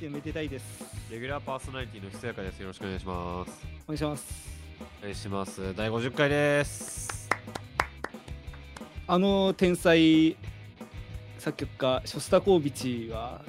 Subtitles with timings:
[0.00, 0.84] 私、レギュラーパーソナリティのめでたいです。
[1.10, 2.60] レギュラーパーソナリティのひそやかです。
[2.60, 3.66] よろしくお願いします。
[3.84, 4.34] お願いします。
[5.00, 5.76] お願いします。
[5.76, 7.28] 第50回です。
[9.06, 10.36] あの天才
[11.38, 13.42] 作曲家、ショスタコービチは、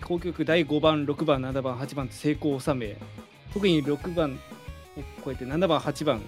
[0.00, 2.96] 交響曲第5番、6番、7番、8番と成功を収め、
[3.52, 4.32] 特に6番
[4.96, 6.22] を超えて7番、8番、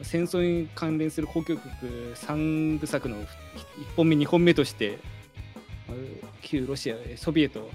[0.00, 1.70] 戦争に関連する交響曲
[2.14, 3.26] 3部作の1
[3.96, 5.00] 本目、2本目として、
[6.40, 7.70] 旧ロシア、ソビエト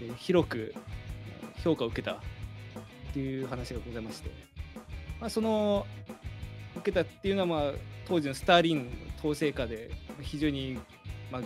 [0.00, 0.74] で広く
[1.62, 2.16] 評価を受けたっ
[3.12, 4.30] ていう話がございまして、
[5.20, 5.86] まあ、その
[6.76, 7.72] 受けたっていうのは、まあ、
[8.06, 9.90] 当時のスターリン統制下で
[10.20, 10.78] 非常に、
[11.30, 11.42] まあ、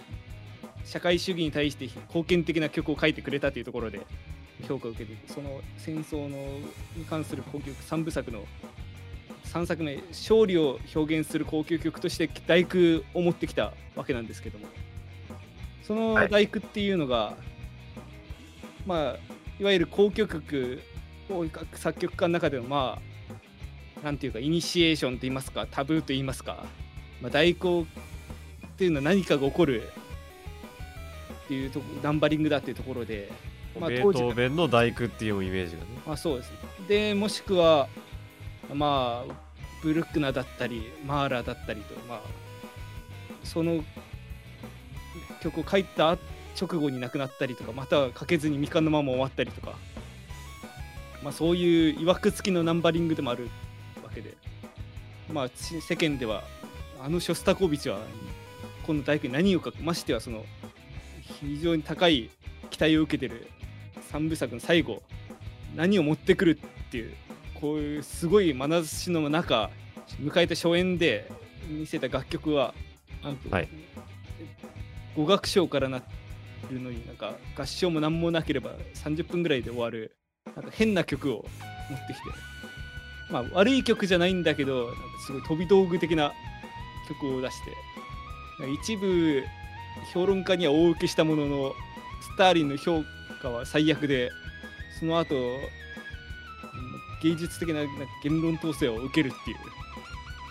[0.85, 4.01] 社会主義に対して貢献的な曲を書いてくれたというところで
[4.67, 6.37] 評価を受けてその戦争の
[6.97, 8.45] に関する交響曲3部作の
[9.45, 14.67] 3作目勝利を表現する交響曲として「第九」を持ってきたわけなんですけども
[15.87, 17.35] その「第九」っていうのが、はい、
[18.87, 19.17] まあ
[19.61, 20.83] いわゆる交響曲
[21.31, 22.99] を作曲家の中でのま
[24.03, 26.65] あなんていうかイニシエーションと言いますかタブーと言いますか、
[27.21, 27.87] まあ、代行
[28.67, 29.83] っていうのは何かが起こる
[31.47, 33.31] っていうとナンバリングだっていうところで、
[33.79, 35.87] まあ、ベートーベンの大工っていうイメージがね。
[36.05, 36.57] まあそうですね。
[36.89, 37.89] でもしくは
[38.75, 39.35] まあ
[39.83, 42.21] ブルックナーだったりマーラーだったりとまあ
[43.45, 43.85] その
[45.51, 46.19] 曲を書いた
[46.61, 49.75] 直後に亡くなったりとかまたは書けずに未完のまま終わったりとか、
[51.23, 53.49] まあ、そういういわくつきのナンバリングでもある
[54.03, 54.35] わけで。
[55.33, 56.45] まあ世間では
[57.03, 57.99] あのショスタコービチは
[58.87, 60.45] この大工に何を書くましてはその
[61.21, 62.31] 非常に高い
[62.71, 63.49] 期待を受けてる
[64.13, 65.03] 3部作の最後
[65.75, 67.13] 何を持ってくるっていう
[67.61, 69.71] こういうすごい眼差しの中
[70.21, 71.31] 迎えた初演で
[71.69, 72.75] 見せた楽曲は
[73.25, 73.69] なんと、はい、
[75.17, 76.03] 語学賞からな
[76.71, 80.17] るのになんか合唱も何もなければ30分ぐらいで終わる
[80.55, 81.45] なんか変な曲を
[81.91, 82.57] 持ってきて。
[83.31, 86.33] まあ悪い曲じゃないんだけどなんかすごい飛び道具的な
[87.09, 87.73] 曲を出して。
[88.83, 89.43] 一部
[90.15, 91.73] 評論家には大受けしたものの
[92.23, 93.03] スターリンの評
[93.43, 94.31] 価は最悪で
[94.99, 95.35] その後
[97.23, 97.83] 芸術的な
[98.23, 99.57] 言論統制を受けるっていう、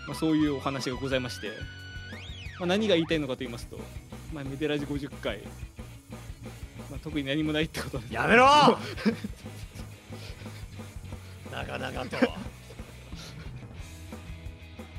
[0.07, 1.49] まあ、そういうお話がございまして、
[2.59, 3.79] まあ、何が言いたいのかと言いますと、
[4.35, 5.37] まあ、メデラジ50回、
[6.91, 8.13] まあ、特に何もないってことです。
[8.13, 8.45] やめろ！
[11.53, 12.17] 長々と。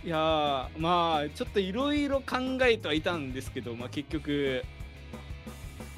[0.05, 4.65] いやまあちょっといろいろ考えてはいたんですけど、まあ、結局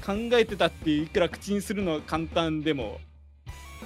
[0.04, 3.00] 考えてたっていくら口にするのは簡単でも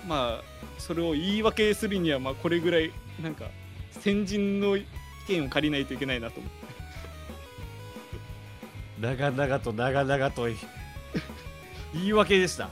[0.06, 0.44] まあ
[0.78, 2.90] それを言い訳するにはまあこれぐらい
[3.20, 3.46] なんか
[3.90, 4.86] 先人の意
[5.28, 6.61] 見を借りないといけないなと思って
[9.02, 10.46] 長々と長々と
[11.92, 12.70] 言い訳でした。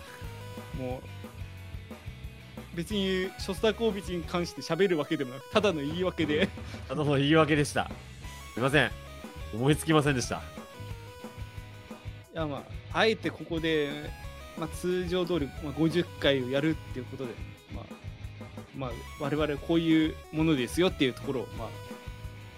[0.78, 6.48] もう別にショスタコービチに関して喋るわけでもなくただの言い訳で。
[6.88, 7.90] ただの言い訳でした。
[8.54, 8.90] すいません。
[9.52, 10.36] 思いつきませんでした。
[10.36, 10.38] い
[12.36, 14.08] やまああえてここで
[14.60, 17.32] まあ、通常通り、まあ、50回をやるっていうことで、
[17.74, 17.84] まあ、
[18.76, 21.68] まあ、我々こういうものですよっていうところを、まあ、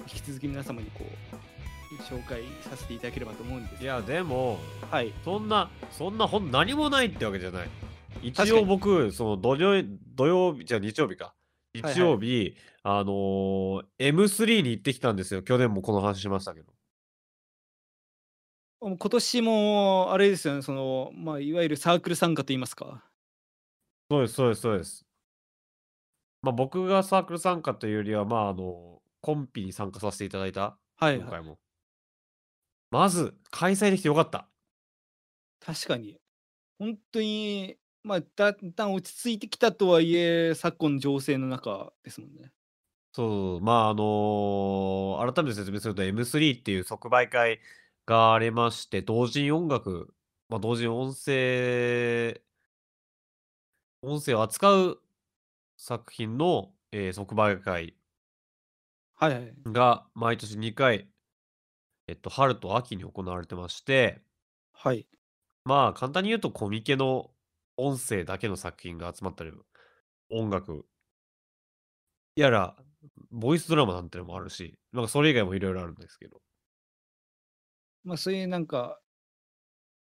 [0.01, 1.52] 引き続き皆様にこう
[1.99, 4.59] 紹介させていただければと思うんですいやでも、
[4.91, 7.69] はい、そんなそんな本何もないってわけじゃない。
[8.23, 9.83] 一応僕その土曜
[10.15, 11.35] 土曜日じゃ日曜日か。
[11.75, 12.55] 日曜日、
[12.85, 12.97] はい。
[12.97, 15.43] はい、あのー、M3 に行ってきたんですよ。
[15.43, 16.73] 去年もこの話しましたけど。
[18.83, 23.05] 今年もあれですよね、その、まあ、いわゆるサークル参加といいますか。
[24.11, 25.07] そうです、そうです、そうです。
[26.43, 31.59] まあ、僕がサークル参加というよりは、まあ、あの、コンピに参加させていただいた、はい、今回も。
[32.93, 34.47] まず、開催できてよかった。
[35.61, 36.21] 確かに。
[36.79, 42.53] 本当に、まあ、だんだん落ち着いてきたとはいえ、昨今情勢の中ですもんね。
[43.15, 47.61] そう、まあ、あのー、改めて説明すると M3 っていう即売会
[48.07, 50.15] がありまして、同人音楽、
[50.51, 52.43] まあ、同人音声、
[54.03, 55.03] 音声を扱う
[55.79, 57.97] 作品の、えー、即売会
[59.15, 59.55] はいはい。
[59.67, 61.12] が毎年2回、
[62.09, 64.23] えっと、春と秋に行われてまして、
[64.73, 65.07] はい。
[65.65, 67.31] まあ、簡単に言うとコミケの
[67.77, 69.53] 音声だけの作品が集まったり、
[70.31, 70.87] 音楽
[72.37, 72.77] やら、
[73.31, 76.41] ボイスドラマなんてのもあるし、なんかそれ以外もいろいろあるんですけど。
[78.05, 79.01] まあ、そういうなんか、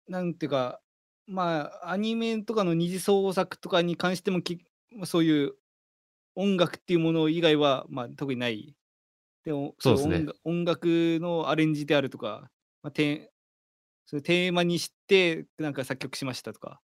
[0.06, 0.80] なんていうか、
[1.26, 5.54] まあ、アニメとかの二次創作とかに関してもき、まあ、そういう
[6.36, 8.74] 音楽っていうもの以外は、まあ、特にない。
[9.44, 12.50] でも、そうですね音楽のアレンジであるとか、
[12.82, 13.32] まあ、て
[14.06, 16.82] それテーマにして、なんか作曲しましたとか、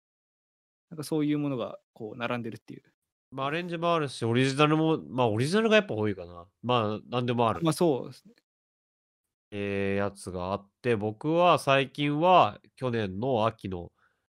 [0.91, 2.93] なんかそういうものがこう並んでるっていう。
[3.31, 6.47] ま、アレンジもあるし、オリジナルも、ま、オリジナルがやっぱ多いかな。
[6.63, 7.65] まあ、なんでもああ、る。
[7.65, 8.35] ま、そうですね。
[9.51, 13.93] ええ、やつがあって、僕は最近は去年の秋の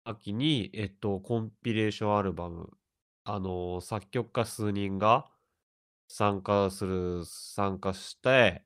[0.05, 2.71] 秋に、えっと、コンピレーションアルバム、
[3.25, 5.31] あの、作曲家数人が
[6.09, 8.65] 参加する参加して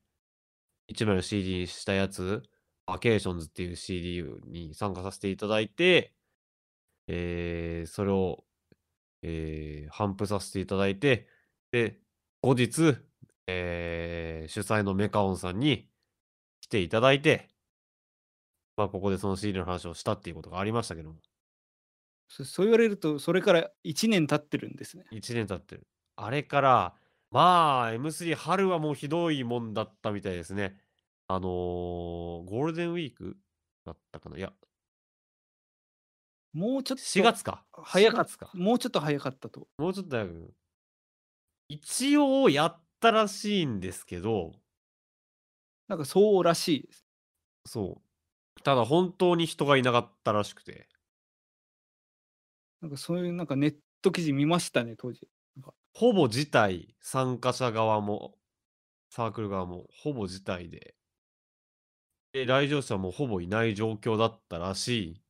[0.89, 2.43] 1枚の CD にしたやつ、
[2.87, 6.15] バケーションズっていう CD に参加させていただいて、
[7.09, 8.45] ええ、それを、
[9.23, 11.29] ええ、頒布させていただいて、
[11.73, 12.01] で、
[12.43, 12.97] 後日、
[13.49, 15.91] ええ、主催のメカオンさんに
[16.63, 17.51] 来ていただいて
[18.77, 21.23] ま、ここでその CD の話をしたっていうことがありましたけども。
[22.29, 25.05] そそう言われると、それから1年経ってるんですね。
[25.11, 25.87] 1年経ってる。
[26.17, 26.95] あれから、
[27.33, 30.79] まあ、M3 春はもうひどいもんだったみたいですね。
[31.29, 33.39] あの、ゴールデンウィーク
[33.87, 34.53] だったかな、いや
[36.53, 37.65] もうちょっと、4月か。
[37.83, 38.51] 早か4月か。
[38.53, 39.67] もうちょっと早かったと。
[39.79, 40.55] もうちょっと早く
[41.71, 44.53] 一応やったらしいんですけど
[45.89, 47.03] なんかそうらしいです。
[47.67, 48.03] そ
[48.59, 48.63] う。
[48.63, 50.89] ただ本当に人がいなかったらしくて。
[52.81, 55.29] なんかそういうなんかネット記事見ましたね、当時。
[55.95, 58.39] ほぼ辞退、参加者側も、
[59.11, 60.95] サークル側もほぼ辞退で。
[62.33, 65.23] で、来場者もほぼいない状況だったらしい。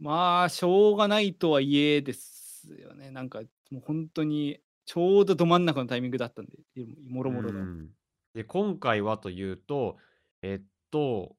[0.00, 3.10] まあ、しょうがないとはいえですよね。
[3.10, 3.40] なんか
[3.70, 7.68] もうほんとにちょうどど真ん中のタイミングだったんで、いもろうもろの。
[7.82, 7.90] ん。
[8.34, 9.98] で、今回はというと、
[10.42, 11.36] えっと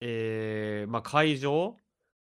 [0.00, 1.76] ええ、ま、会場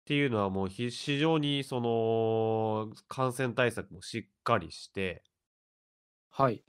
[0.02, 5.24] っていうのはもうひ非常にその感染対策もしっかりして
[6.32, 6.64] はい。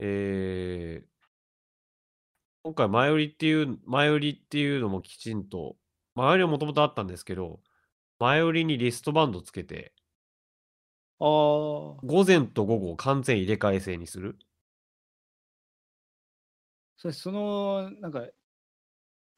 [0.00, 1.06] ええ
[2.64, 5.76] 今回前売りっていう前売りっていうのもきちんと
[6.14, 7.60] 前売りはもともとあったんですけど、
[8.18, 9.94] 前売りにリストバンドつけて
[11.18, 11.96] ああ。
[12.02, 14.38] 午前と午後を完全入れ替え制にする。
[16.96, 18.26] そそのなんか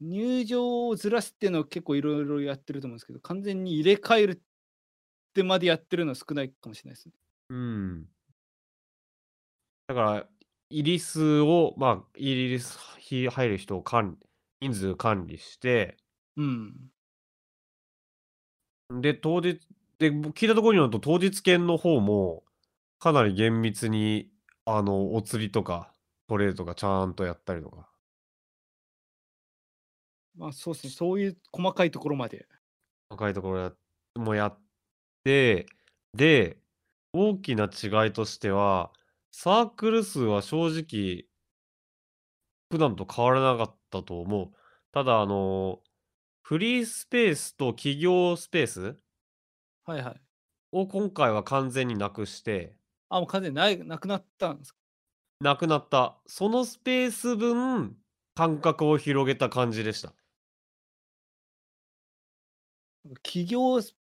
[0.00, 4.38] 入場をずらすっていうのは結構色々やってると思うんですけど、完全に入れ替えるっ
[5.34, 7.14] てまでやってるのは少ないかもしれないすね。
[7.50, 8.08] うん。
[9.88, 10.28] だから、
[10.68, 14.18] 入り数を、ま、入りすひ入る人をかん
[14.60, 15.96] 人数管理して
[16.36, 16.90] うん。
[18.94, 19.60] んで、当日
[19.98, 22.44] で、僕聞いたところによると、当日券の方も、
[22.98, 24.30] かなり厳密に、
[24.64, 25.92] あの、お釣りとか、
[26.28, 27.88] トレイとかちゃんとやったりとか。
[30.38, 32.46] ま、そうすね、そういう細かいところまで。
[33.10, 33.72] 細かいところや
[34.16, 34.60] もやっ
[35.24, 35.66] て、
[36.14, 36.58] で、
[37.12, 38.92] 大きな違いとしては、
[39.30, 41.28] サークル数は正直
[42.70, 44.52] 普段と変わらなかったと思う。
[44.92, 45.82] ただ、あの、
[46.42, 49.00] フリースペースと企業スペース
[49.84, 50.20] はいはい。
[50.72, 52.74] を今回は完全に無くして
[53.10, 54.74] あ、もう完全にない無くなったんす
[55.40, 56.20] 無くなった。
[56.26, 57.96] そのスペース分、
[58.34, 60.12] 間隔を広げた感じでした。
[63.22, 63.96] 企業ス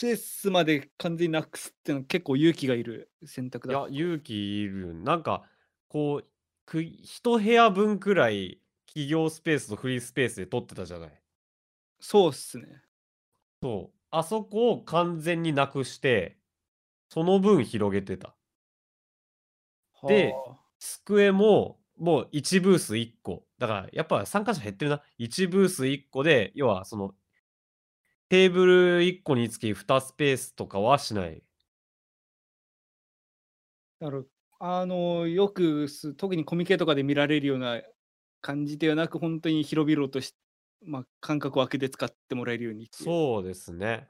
[0.00, 4.94] ペースまで完全に無くすってのは結構勇気がいる選択いや、勇気いる。
[4.94, 5.48] なんか、
[5.88, 6.30] こう、
[6.66, 11.22] く1部屋分くらい、企業スペースとフリースペースで取ってたじゃない。
[12.00, 12.82] そうっすね。
[13.62, 13.98] そう。
[14.10, 16.38] あそこを完全に無くして、
[17.10, 18.36] その分広げてた。
[20.06, 20.70] で、はあ。
[20.78, 23.46] 机も、もう1ブース1個。
[23.58, 25.02] だからやっぱ参加者減ってるな。
[25.18, 27.14] 1ブース1個で、要はその
[28.30, 31.42] テーブル1個につき2スペースとかはしない？
[34.00, 37.82] なるあの、よくす特にコミケとかで見られるような
[38.40, 40.34] 感じではなく、ほんとに広々とし
[40.84, 42.90] ま、間隔を空けて使ってもらえるように。
[42.92, 44.08] そうですね。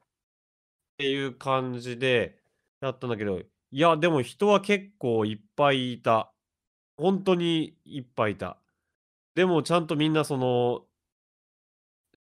[0.94, 2.42] っていう感じで
[2.80, 6.34] やったんだけど、いや、でも人は結構いっぱいいた。
[6.98, 8.60] ほんとにいっぱいいた。
[9.34, 10.86] でもちゃんとみんなその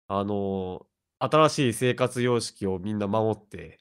[0.08, 0.88] あの、
[1.20, 3.80] 新しい生活様式をみんな守って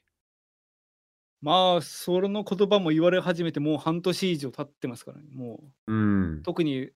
[1.41, 5.73] まあ、それの言葉も言われ始めてもう半年以上経ってますからね、もう。
[5.87, 6.43] うん。
[6.43, 6.91] 特に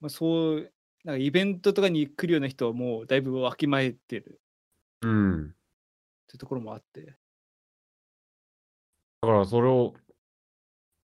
[0.00, 0.72] ま、そう
[1.04, 4.40] なんかイベントとかに来るような人はもうだいぶわきまえてる
[5.02, 5.54] うん。
[6.28, 7.18] てところもあって。
[9.22, 9.94] だからそれを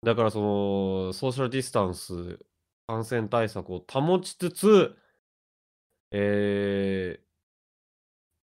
[0.04, 2.40] だからその、ソーシャルディスタンス、
[2.88, 4.96] 感染対策を保ちつつ
[6.12, 7.29] ええ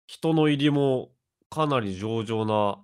[0.07, 1.11] 人の入りも
[1.49, 2.83] かなり上々な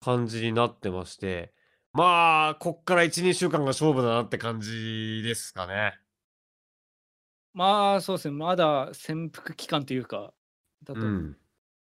[0.00, 1.52] 感じになってまして、
[1.92, 5.98] まあ、こっから1、2週間が勝負だなって感じですかね。
[7.54, 10.32] まあ、そうですね、まだ潜伏期間というか、
[10.84, 11.00] だと。
[11.00, 11.36] うん。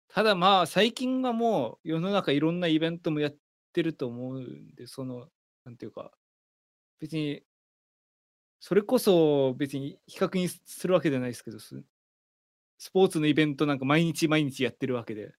[0.08, 3.36] ただまあ、最近はもう世の中いろんなイベントもやっ
[3.72, 5.28] てると思うんで、その、
[5.64, 6.12] なんていうか、
[6.98, 7.42] 別に
[8.60, 11.58] それこそ別に比較にするわけじゃないですけど、
[12.78, 15.34] ススポーツのイベントなんか毎日毎日やってるわけで、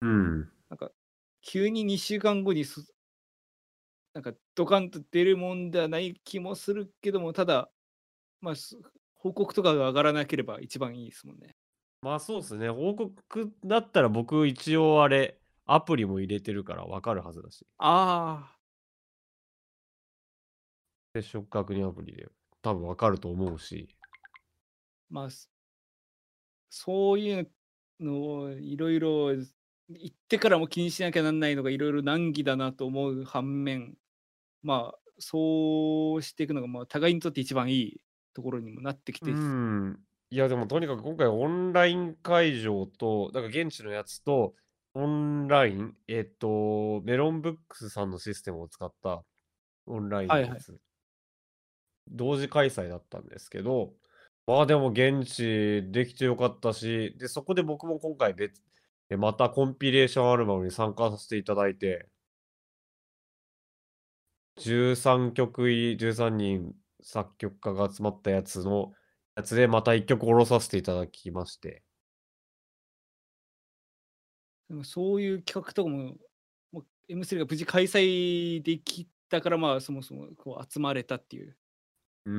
[0.00, 0.48] うん。
[0.68, 0.90] なんか
[1.40, 2.92] 急に2週間後にす
[4.14, 7.70] なんかドカンと出るもんではない気もするけども、ただ、
[8.40, 8.78] まあ、す
[9.14, 11.54] 報告とかが上がらなければ一番いいですもんね。
[12.02, 12.68] まあ、そうっすね。
[12.68, 17.66] 報告だったら僕一応あれ、アプリも入れてるから分かるはずだし。
[17.78, 18.56] ああ、
[21.14, 22.28] 接触確認アプリで
[22.60, 23.88] 多分分かると思うし。
[25.08, 25.51] まあ、す
[26.74, 27.52] そういう
[28.00, 29.44] のをいろいろ言
[30.08, 33.98] ってからも気にしなきゃなんないのがいろいろ難儀だなと思う反面、
[34.62, 40.04] まあ、そうしていくのが、まあ、互いにとって一番いいところにもなってきうてん。
[40.30, 44.54] いや、でもとにかく今回オンライン会場と、だから現地のやつと、
[44.94, 49.24] オンライン、えっと、メロンブックスさんのシステムを使った
[49.86, 50.50] オンラインはいはい。
[50.50, 50.80] のやつ、
[52.08, 53.94] 同時開催だったんですけど、
[54.46, 58.62] まあでも現地できてよかったし、で、そこで僕も今回別
[59.08, 62.08] え、またコンピレーションアルバムに参加させていただいて、
[64.56, 68.92] 13曲入り、13人作曲家が集まったやつの
[69.36, 71.84] やつで、また1曲下ろさせていただきまして。
[74.68, 76.16] でもそういう企画とかも、
[76.72, 81.56] もう M3 が無事開催できたから、まあ、そもそもこう集まれたっていう
[82.26, 82.32] うー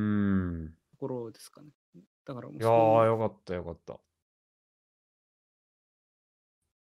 [0.66, 0.74] ん。
[0.92, 1.70] ところですかね。
[2.26, 4.00] だからもういや、そういうよかったよかった。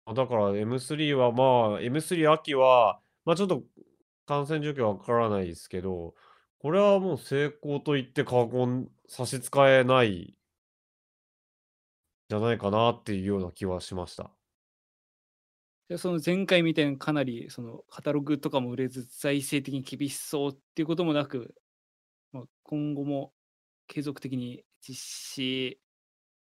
[0.06, 3.62] あ、だから M3 は、まあ、M3 秋は、ま、ちょっと
[4.26, 6.14] 感染状況わからないですけど、
[6.60, 10.34] これはもう成功と言って過言差し支えない
[12.28, 14.30] じゃないかなっていうような気はしました。
[15.88, 21.54] で、その前回みたいにかなりそのカタログとかも売れず、財政的に厳しそうっていうこともなく、
[22.32, 23.32] まあ、今後も
[23.86, 25.80] 継続的に実施、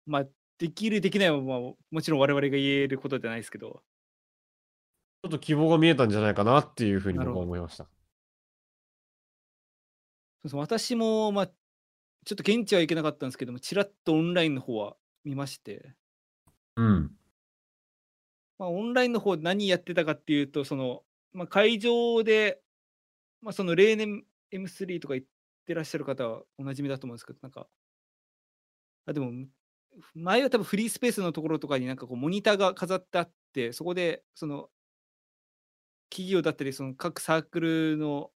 [0.06, 0.24] まあ、
[0.58, 3.82] できるできないは、まあ、もちろん我々が言えることじゃないですけど、
[5.22, 7.30] ちょっと希望が見えたんじゃないかなっていう風に僕。
[7.30, 7.84] は思いました。
[7.84, 7.90] そ
[10.44, 15.94] うそう、私も、まあ、ちょっと現地は行けなかったんですけども、ちらっとオンラインの方は見まして、
[16.76, 17.10] うん。
[18.58, 22.60] まあ、オンラインの方何やってたかっていうと、その、まあ、会場で、
[23.42, 25.26] まあ、その例年 M3 とか行っ
[25.66, 27.66] てらっしゃる方はお馴染みだと思うんですけど、なんか、
[29.10, 29.32] あ、でも、
[30.14, 34.70] 前は多分フリースペースのところとかになんかこうモニターが飾ってあって、そこでその
[36.10, 38.32] 企業だったり、その各サークルの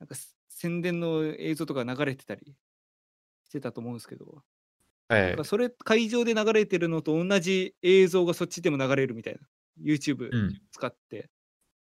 [0.00, 2.56] なんかす宣伝の映像とか流れてたり
[3.46, 4.44] してたと思うんですけど、
[5.08, 5.44] はい。
[5.44, 9.40] それ会場で流れてるのと同じ映像がそっちでも流れるみたいな。
[9.80, 10.62] YouTube うん。
[10.70, 11.30] 使って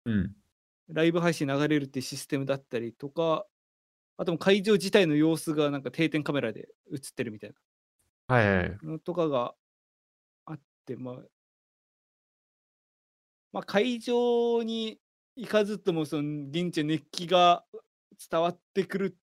[0.05, 0.35] うん。
[0.89, 3.45] ライブ配信流れるってシステムだったりとか、
[4.17, 7.53] あとも会場自体の様子がなんか定点カメラで映ってるみたい
[8.31, 8.81] はいはい。
[8.81, 9.55] なのとかが
[10.45, 11.15] あって、まあ、
[13.51, 15.00] まあ、会場に
[15.35, 17.65] 行かずともその現地の熱気が
[18.29, 19.17] 伝わってくる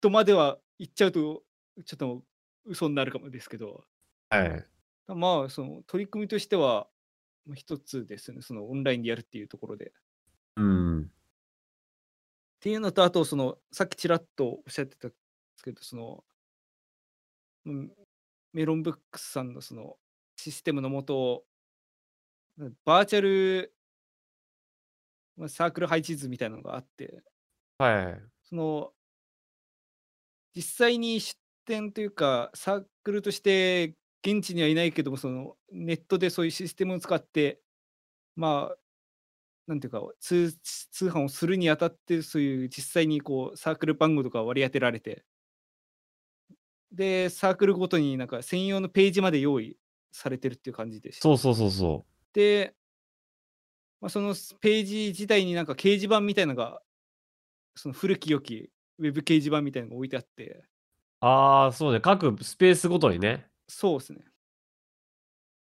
[0.00, 1.42] とまでは言っちゃうと、
[1.84, 2.22] ちょっと
[2.64, 3.84] 嘘になるかもですけど、
[4.30, 4.66] はい。
[5.08, 6.88] まあ、その取り組みとしては、
[7.46, 9.86] ま、一つですね、そのオンラインでやるっていうところで。
[9.88, 9.92] っ
[10.56, 11.12] うん。
[12.60, 15.16] ていうのと、あとその、さっきちらっとおっしゃってたんで
[15.56, 16.24] すけど、その、
[17.64, 17.92] うん、
[18.52, 19.96] メロンブックスさんのその
[20.36, 21.44] システムのもと、
[22.58, 23.74] うん、バーチャル、
[25.36, 27.22] ま、サークル配置図みたいなのがあって、
[27.78, 28.22] はい。
[28.42, 28.92] その、
[30.54, 37.60] 実際に出店というか、サークルとして現地にはいないけども、そのネットでそういうシステムを使って、
[38.36, 38.78] まあ、
[39.66, 40.52] なんていうか、通
[40.92, 45.24] 通販をするにあたって、そういう実際にこうサークル番号とか割り当てられて、
[46.92, 49.76] で、サークルごとになんか専用のページまで用意
[50.12, 51.20] されてるっていう感じでして。
[51.22, 52.34] そうそうそうそう。
[52.34, 52.74] で、
[54.00, 56.82] まあ、そのページ自体になんか掲示板みたいなのが、
[57.76, 60.64] その古き良きウェブ掲示板みたいなのが置いてあって
[61.20, 63.46] ああ、そうね、各スペースごとにね。
[63.68, 64.24] そうですね。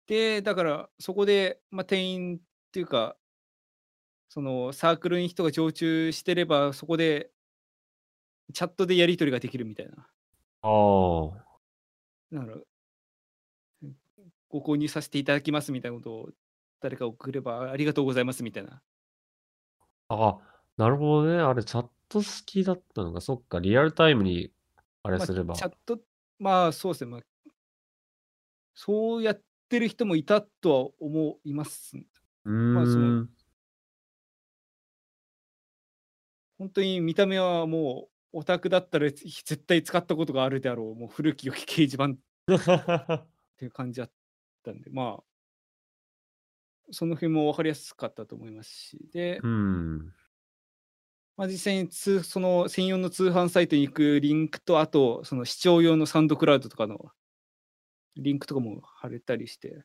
[0.06, 2.40] で、だからそこで、まあ、店員っ
[2.72, 3.16] ていうか、
[4.28, 7.30] そのサークルに人が常駐してれば、そこで
[8.52, 10.08] チャットでやり取りができるみたいな。
[10.62, 11.46] ああ。
[12.32, 12.56] だから、
[13.82, 13.96] うん、
[14.48, 16.30] ご購入させていただきますみたいなことを
[16.80, 18.82] 誰か送れば、ありがとうございますみたいな。
[20.08, 20.38] あ、
[20.76, 21.40] なるほどね。
[21.40, 24.52] あれチャット式だったのか、そっか、リアルタイムに
[25.02, 25.54] あれまあ、すれば。
[25.54, 26.00] チャット
[26.38, 27.20] まあ、そうですね、まあ
[28.74, 31.96] そうやってる人もいたとは思います。
[32.44, 33.30] うまあ、そのーん。
[36.58, 42.04] ほんとに見た目はもう、オタクだったら、つ絶対使ったことがあるであろう、もう古き良き掲示板。
[42.10, 42.16] っ
[43.56, 44.10] ていう感じだっ
[44.62, 45.24] たんで、まあ
[46.92, 50.12] その辺も分かりやすかったと思いますし、でうーん。
[51.36, 57.10] ま、実際につその専用の通販サイトに行くリンクと、あと、その視聴用のサウンドクラウドとかの
[58.16, 59.84] リンクとかも貼れたりして。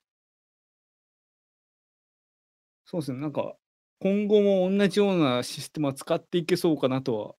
[2.85, 3.55] そうすね、なんか、
[3.99, 7.35] 今後もおんなじようなシステムは使っていけそうかなとは思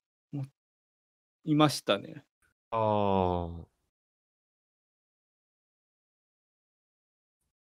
[1.45, 2.25] いましたね。
[2.73, 2.79] あ
[3.61, 3.67] あ。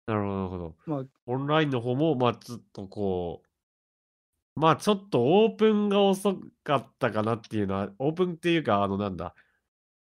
[0.08, 0.76] なるほどなるほど。
[0.86, 9.36] まあオンラインの方も、ま、ちょっとこう、ま、ちょっとオープンが遅かったかなっていうのは、オープンっていうか、あの、なんだ、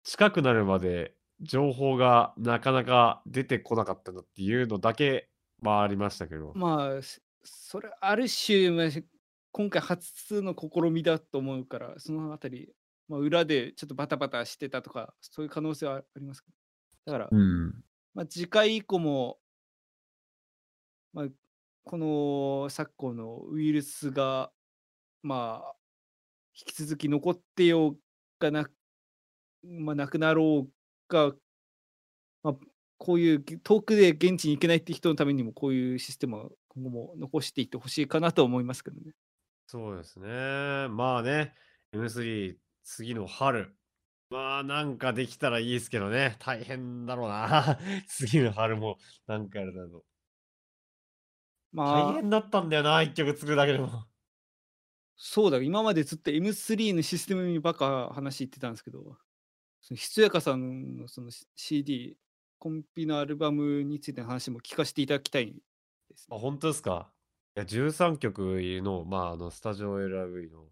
[0.03, 5.29] 近くなるまで情報がなかなか出てこなかったなっていうのだけ
[5.63, 6.55] はありましたけど。
[6.55, 8.69] まあ、すそれある種、
[9.51, 12.73] 今回初の試みだと思うから、そのあたり、
[13.10, 16.44] ま、裏でちょっとバタバタしてたとか、そういう可能性はあります。
[17.06, 17.84] だから、うん。
[18.16, 19.39] ま、次回以降も
[21.13, 21.28] ま、
[21.84, 24.51] この昨今のウイルスが、
[25.24, 25.75] まあ、
[26.56, 28.00] 引き続き残ってよう
[28.39, 28.70] がな
[29.63, 30.74] ま、なくなろう
[31.10, 31.34] が
[32.44, 32.58] ま、
[32.98, 39.13] こういうぎ遠くで現地に行けないって人のためにも、こういうシステムは今後も残していって欲しいかなと思いますけどね。
[39.68, 40.28] そうですね。
[40.89, 41.54] まあね、
[41.92, 42.58] M3、
[42.91, 43.77] 次の春、
[44.31, 47.80] まあ、なんかできたらいいすけどね、大変だろうな。
[48.10, 48.97] 次の春も
[49.28, 50.06] なんかやるだろ
[51.84, 54.08] 大まあ変だったんだよな、1曲作るだけでも。
[55.17, 59.17] そうだ、今までずっと M3 のシステムにばっか話行ってたんすけど、
[59.82, 62.17] そのひつやかさんのその、し CD、
[62.60, 65.54] コンピのアルバムについての話も聞かしていただきたい
[66.10, 66.39] ですあ、ね。
[66.39, 67.13] ほんとですか？
[67.56, 70.71] いや、13曲いの、まあ、あの、スタジオ LIV の、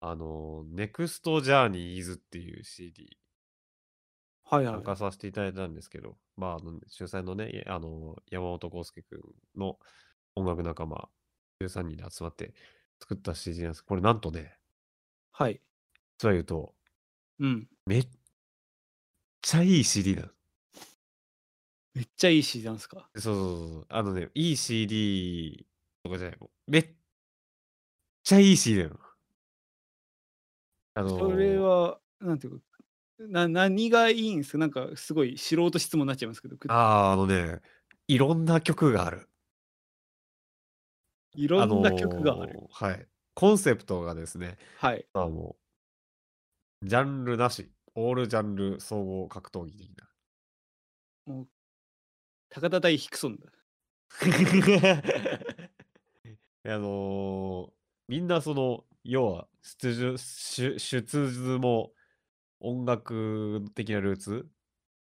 [0.00, 3.16] あの、Next Journeys っていう CD
[4.46, 4.74] はいはい。
[4.74, 9.20] 参加させていただいたんですけど、まあ、あの、主催のね、いあの、山本康介くん
[9.58, 9.78] の
[10.36, 11.08] 音楽仲間
[11.60, 12.54] 13人で集まって
[13.00, 13.82] 作った CD なんす。
[13.84, 14.58] これなんとね
[15.32, 15.60] はい。
[16.18, 16.74] 実は言うと
[17.38, 17.68] うん。
[17.86, 18.08] めっ
[19.42, 20.34] ちゃいい CD なの。
[21.94, 23.08] めっちゃいい CD なんすか？
[23.16, 23.86] そうそうそうそう。
[23.88, 25.66] あのね、いい CD
[26.02, 26.94] とかじゃない、もう、めっ
[28.24, 29.03] ちゃいい CD なの。
[30.94, 32.66] あそれのは、なんていうか、
[33.18, 34.58] な何がいいんすか？
[34.58, 37.60] なんかすごい素人質問なっちゃいますけど、くああ、あのね、
[38.08, 39.28] いろんな曲がある。
[41.32, 42.60] あいろんな曲がある。
[42.60, 43.08] の、はい。
[43.34, 45.06] コンセプトがですね、はい。
[45.14, 45.56] まあ、もう
[46.82, 50.08] ジャンルなし、オールジャンル総合格闘技的な。
[51.26, 51.48] もう
[52.50, 53.52] 高田対ヒクソンだ。
[56.64, 57.74] あの、
[58.08, 61.92] みんなその、要は、すつじゅしゅ出自も
[62.60, 64.46] 音楽的なルーツ？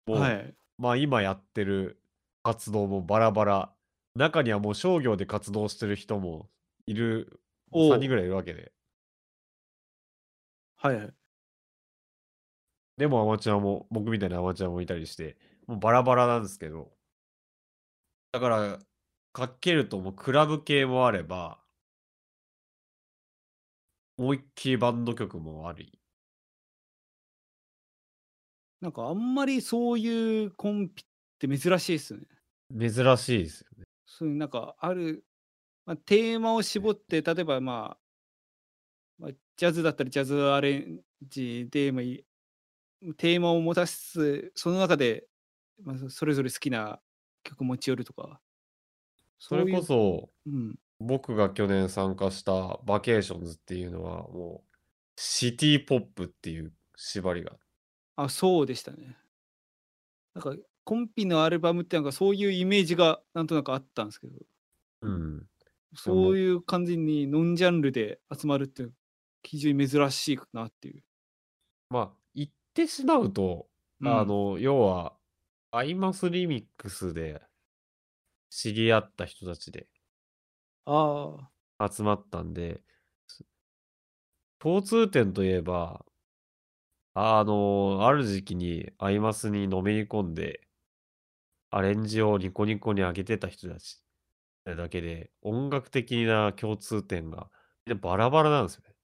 [0.07, 0.55] も、はい。
[0.79, 2.01] まあ、今やってる
[2.45, 3.75] 活動もバラバラ。
[4.15, 6.49] 中にはもう商業で活動してる人も
[6.87, 7.41] いる、
[7.73, 7.95] おお。
[7.95, 8.73] 3人ぐらいいるわけで。
[10.77, 11.15] はいはい。
[12.97, 15.37] でもアマチュアも、僕みたいなアマチュアもいたりして、
[15.67, 16.93] もうバラバラなんすけど。
[18.31, 18.79] だから、
[19.33, 21.59] かけるともうクラブ系もあれば
[24.19, 25.99] 思いっきりバンド曲もあり。
[28.81, 31.07] なんかあんまりそういうコンピっ
[31.39, 32.27] て珍しいっすよね。
[32.71, 33.85] 珍しいですよね。
[34.07, 35.25] そういうなんかある、
[35.87, 38.01] ま、テーマを絞って、例えば、まあ
[39.19, 42.25] ま、ジャズだったらジャズアレンジで、ま、い
[43.19, 45.29] テーマを持たす、その中で、
[45.83, 47.01] ま、そそれぞれ好きな
[47.45, 48.41] 曲持ち寄るとか。
[49.41, 50.79] それこそ、うん。
[51.01, 54.71] 僕が去年参加したバケーションズっていうのは、もう、
[55.17, 57.57] シティポップっていう縛りが
[58.17, 59.17] あ、そうでしたね。
[60.35, 64.45] なんかコンピのアルバムってなんかそういうイメージがなんとなくあったんすけど。
[65.03, 65.49] うん。
[65.97, 68.87] そういう完全にノンジャンルで集まるって
[69.43, 71.05] 非常に珍しいかなっていう。
[71.91, 73.69] ま、言ってしまうと、
[74.01, 74.09] うん。
[74.09, 75.17] あの、要は、
[75.71, 77.43] アイマスリミックスで
[78.51, 79.87] 知り合った人たちで
[80.87, 81.51] ああ。
[81.81, 82.83] 集まったんで、
[83.27, 83.45] す
[84.61, 86.05] 共通点といえば
[87.17, 90.67] あの、ある時期にアイマスにのめり込んで
[91.73, 94.01] アレンジをニコニコに上げてた人たち
[94.65, 97.51] だけで、音楽的な共通点が、
[97.87, 98.95] みんなバラバラなんすよね。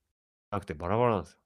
[0.51, 1.39] なくてバラバラなんすよ。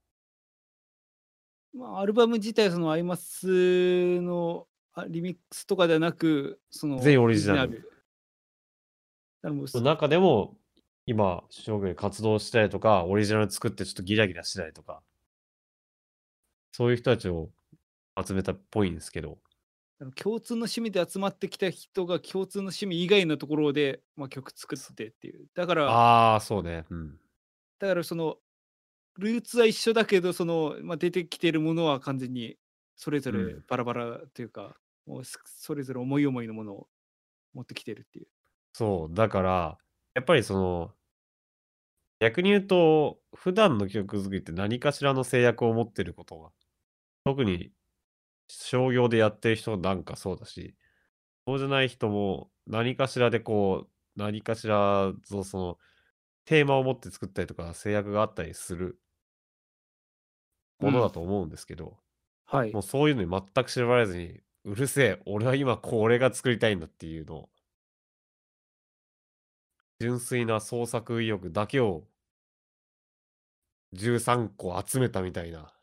[1.74, 7.95] ま、アルバム自体そのアイマスのあ、リミックスとかではなく、その、全員オリジナル。
[9.82, 10.58] 中でも、
[11.06, 15.02] 今、将軍活動したりとか、オリジナル作ってちょっとギラギラしてたりとか、
[16.72, 17.52] そういう人たちを
[18.22, 19.38] 集めたっぽいんですけど、
[20.16, 25.48] 共通の趣味で集まってきた人が共通の趣味以外のところで、まあ、曲作ってっていう。
[25.54, 26.86] だから、ああ、そうね。
[26.90, 27.18] うん。
[27.80, 28.38] だからその、
[29.18, 32.58] ルーツは一緒だけど、その、まあ、出てきているものは完全に
[32.98, 36.88] それぞれうんバラバラというか、もうすそれぞれ思い思いのものを
[37.54, 38.28] 持ってきてるっていう。
[38.78, 39.78] そう、だから、
[40.16, 40.92] やっぱりその、
[42.20, 46.50] 逆に言うと、普段の曲作りって何かしらの制約を持ってることが、
[47.24, 47.72] 特に
[48.50, 50.76] 商業でやってる人なんかそうだし、
[51.48, 55.78] そうじゃない人も何かしらでこう、何かしらそその、
[56.44, 59.00] テーマを持って作ったりとか制約があったりする
[60.82, 61.98] ものだと思うんですけど、
[62.46, 62.84] はいもう。
[62.84, 67.50] そういうのに全く縛られずに、うるせえ、俺は今これが作りたいんだっていうのを、
[70.00, 72.04] 純粋な創作意欲だけを
[73.94, 75.74] 13個集めたみたいな、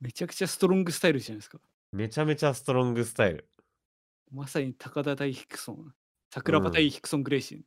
[0.00, 1.58] めちゃくちゃストロングスタイルじゃないですか。
[1.92, 3.48] めちゃめちゃストロングスタイル。
[4.30, 5.94] まさに高田対ヒクソン、
[6.30, 7.64] 桜庭対ヒクソン・グレイシン。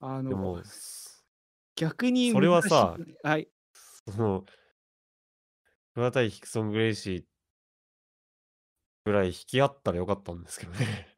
[0.00, 1.24] あの、でも、す
[1.76, 3.48] 逆にそれはさはい。
[4.10, 4.44] その、
[5.94, 7.24] 桑田ヒクソン・グレイシー
[9.04, 11.08] ぐらい引き合ったらよかったんですけどね。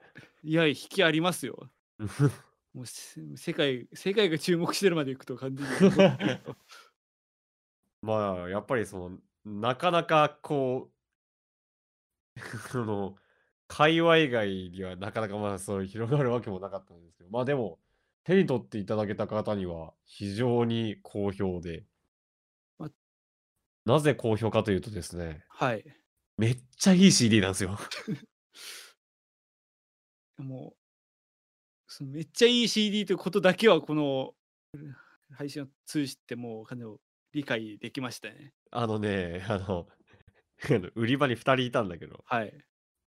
[0.43, 1.71] いや、引きありますよ。
[2.73, 6.41] もうせ世界、世界が注目してるまでいくと完全に。
[8.03, 10.93] まあ、やっぱりその、なかなかこう、
[12.71, 13.17] その、
[13.67, 17.79] 界隈外にはなかなかまあそう広がるわけもなかったんですけど、まあでも、
[18.25, 21.85] 手に取っていただけた方には非常に好評で
[22.79, 22.91] ま。
[23.85, 25.85] なぜ好評かというとですね、はい。
[26.37, 27.79] めっちゃいい CD なんですよ。
[30.39, 30.80] もう、
[31.93, 34.35] そのめっちゃいい CD ということだけは、この
[34.75, 34.95] うん
[35.33, 36.97] 配信を通じてもう完全に
[37.33, 38.53] 理解できましたね。
[38.71, 39.87] あのね、あの、
[40.95, 42.53] 売り場に2人いたんだけど、はい。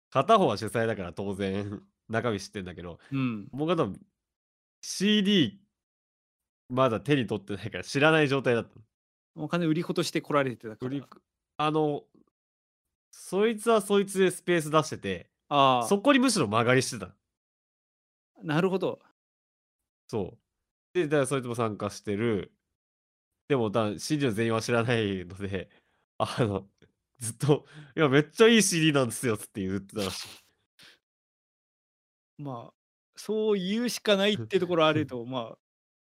[0.10, 3.48] 片方は主催だから当然中身知ってんだけど、うん。
[3.52, 3.94] もう片方
[4.82, 5.60] CD
[6.70, 8.82] まだ手に取ってないから知らない状態だったの。
[9.36, 11.06] もう完全に売り子として来られてたから。
[11.58, 12.04] あの、
[13.12, 17.16] そいつはそいつでスペース出してて、あそこにむしろ曲がりしてた。
[18.42, 19.00] あ、なるほど。
[20.08, 20.38] そう。
[20.94, 22.54] で、だからそいつも参加してる。
[23.48, 25.70] でも、だ CD の全員は知らないので、
[26.18, 26.70] あの、
[27.20, 30.28] ずっと、いや、めっちゃいい CD なんですよって言ってたらしい。
[32.44, 32.74] まあ、
[33.16, 35.58] そう言うしかないってところあると、 まあ、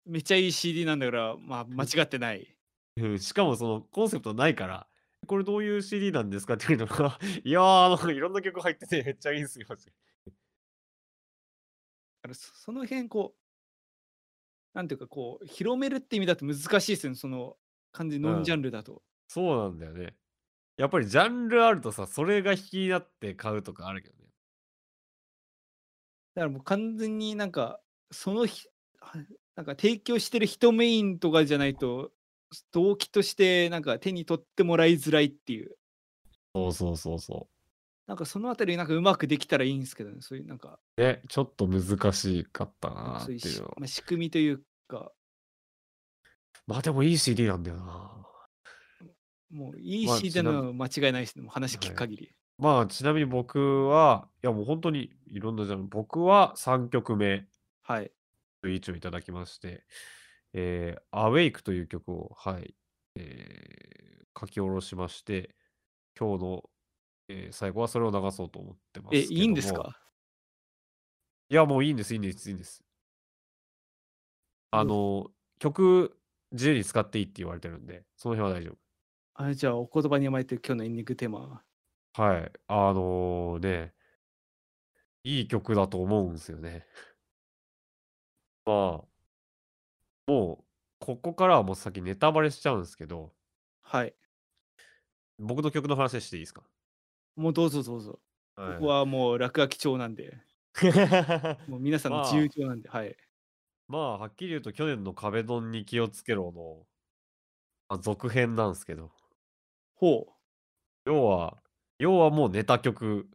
[0.06, 2.56] めっちゃいい CD なんだから、まあ、間違ってない。
[2.98, 4.88] うん、しかもそのコンセプトないから、
[5.26, 9.66] これどういう CD なんですかっていうのが、いやー、あの、いろんな曲入っててめっちゃいいんすよ。
[12.24, 13.40] だからそその辺こう、
[14.74, 17.58] なんていうかこう、広めるって意味だと難しいですよね、その
[17.92, 19.04] 完全にノンジャンルだと。
[19.28, 20.16] そうなんだよね。
[20.78, 24.30] やっぱりジャンルあるとさ、それが引きになって買うとかあるけどね。
[26.36, 28.68] だからもう完全になんか、そのひ
[29.00, 29.18] は
[29.56, 32.12] なんか提供してる人メインとかじゃないと、
[32.72, 35.76] 動機としてなんか手に取ってもらいづらいっていう、
[36.56, 37.48] そうそうそうそ
[38.08, 41.02] なんかそのあたりなんかうまくできたらいいんですけどね、そういうなんか、う。
[41.02, 43.74] ね、ちょっと難しかったなっていうのは。
[43.78, 45.12] まあ、仕組みというか、
[46.68, 48.26] まあでもいい CD なんだよな。
[49.52, 52.36] もういいまあ CD ちなのは間違いないですね、もう話聞く限り。
[52.58, 57.48] まあちなみに僕は、いやもう本当にいろんなジャンル、僕は3曲目
[57.84, 58.12] はい。
[58.62, 59.84] という位置をいただきまして、
[60.54, 62.76] えー、Awake という曲を、はい、
[63.16, 64.04] えー
[64.40, 65.56] 書き下ろしまして、
[66.20, 66.64] 今日の、
[67.28, 69.42] えー最後はそれを流そうと思ってますえ、けども。
[69.42, 69.98] いいんですか？
[71.50, 72.84] いや、もういいんです、いいんです、いいんです。
[74.72, 76.20] あの、曲
[76.52, 78.78] 自由に使っていいって言われてるんで、その辺は大丈夫。
[79.36, 81.64] あじゃあ、お言葉に甘えて今日のエンディングテーマは。
[82.14, 82.52] はい。
[82.68, 83.94] あのね、
[85.24, 86.86] いい曲だと思うんですよね。
[88.66, 89.08] まあ、
[90.28, 90.66] もう、
[91.00, 93.34] ここからはもう先ネタバレしちゃうんですけど、
[93.84, 94.16] はい。
[95.38, 96.64] 僕の曲の話していいですか？
[97.36, 98.20] もうどうぞどうぞ。
[98.56, 100.38] はいここはもう落書き帳なんで、
[101.68, 103.16] もう皆さんのまあ自由帳なんで、はい。
[103.88, 106.86] まあ、はっきり言うと去年の壁ドンに気をつけろの、
[107.90, 109.12] あ続編なんですけど、
[109.96, 110.28] ほ
[111.06, 111.62] 要は、
[112.00, 113.28] 要はもうネタ曲、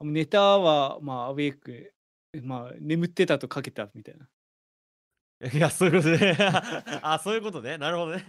[0.00, 0.04] う。
[0.04, 1.94] ネタは、まあ、アウェイク、
[2.42, 4.28] まあ、眠ってたとかけたみたいな。
[5.52, 6.36] いや、そういうことね。
[7.02, 7.78] あ、そういうことね。
[7.78, 8.26] なるほどね。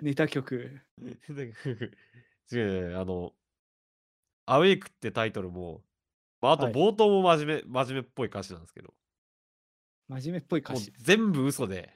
[0.00, 0.80] ネタ曲。
[2.52, 3.34] 違う違う、あの、
[4.46, 5.82] アウェイクってタイトルも、
[6.40, 6.72] まあ、あとはい。
[6.72, 8.94] 冒頭も真面目真面目っぽい歌詞なんですけど、
[10.08, 10.92] 真面目っぽい歌もう詞。
[10.98, 11.92] 全部嘘で、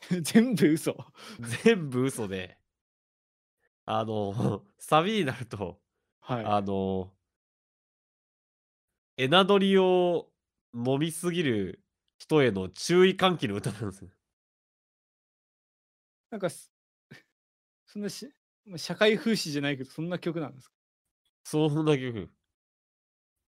[0.22, 0.96] 全部嘘。
[1.64, 2.58] 全部嘘で、
[3.86, 4.34] あの、
[4.78, 5.80] サビになると、
[6.20, 6.44] はい。
[6.44, 7.12] あの、
[9.16, 10.30] エナドリを
[10.74, 11.84] 飲みすぎる
[12.18, 14.10] 人への注意喚起の歌なんですよ。
[16.30, 16.72] なんかす、
[17.86, 18.30] そんなしま、
[18.76, 20.74] 社会風刺じゃないけど、そんな曲なんですか？
[21.44, 22.30] そんな曲。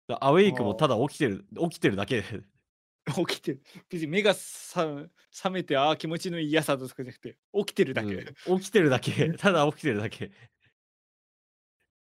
[0.08, 2.24] だアウェイクもたあだ起きてる起きてるだけ
[3.28, 3.64] 起きてる。
[3.90, 4.86] 別に目がさ
[5.32, 8.16] 覚めて、ああ、気持ちのいい嫌さとかじゃなくて、起きてるだけ。
[8.16, 10.32] うん、起きてるだけ、 ただ起きてるだけ。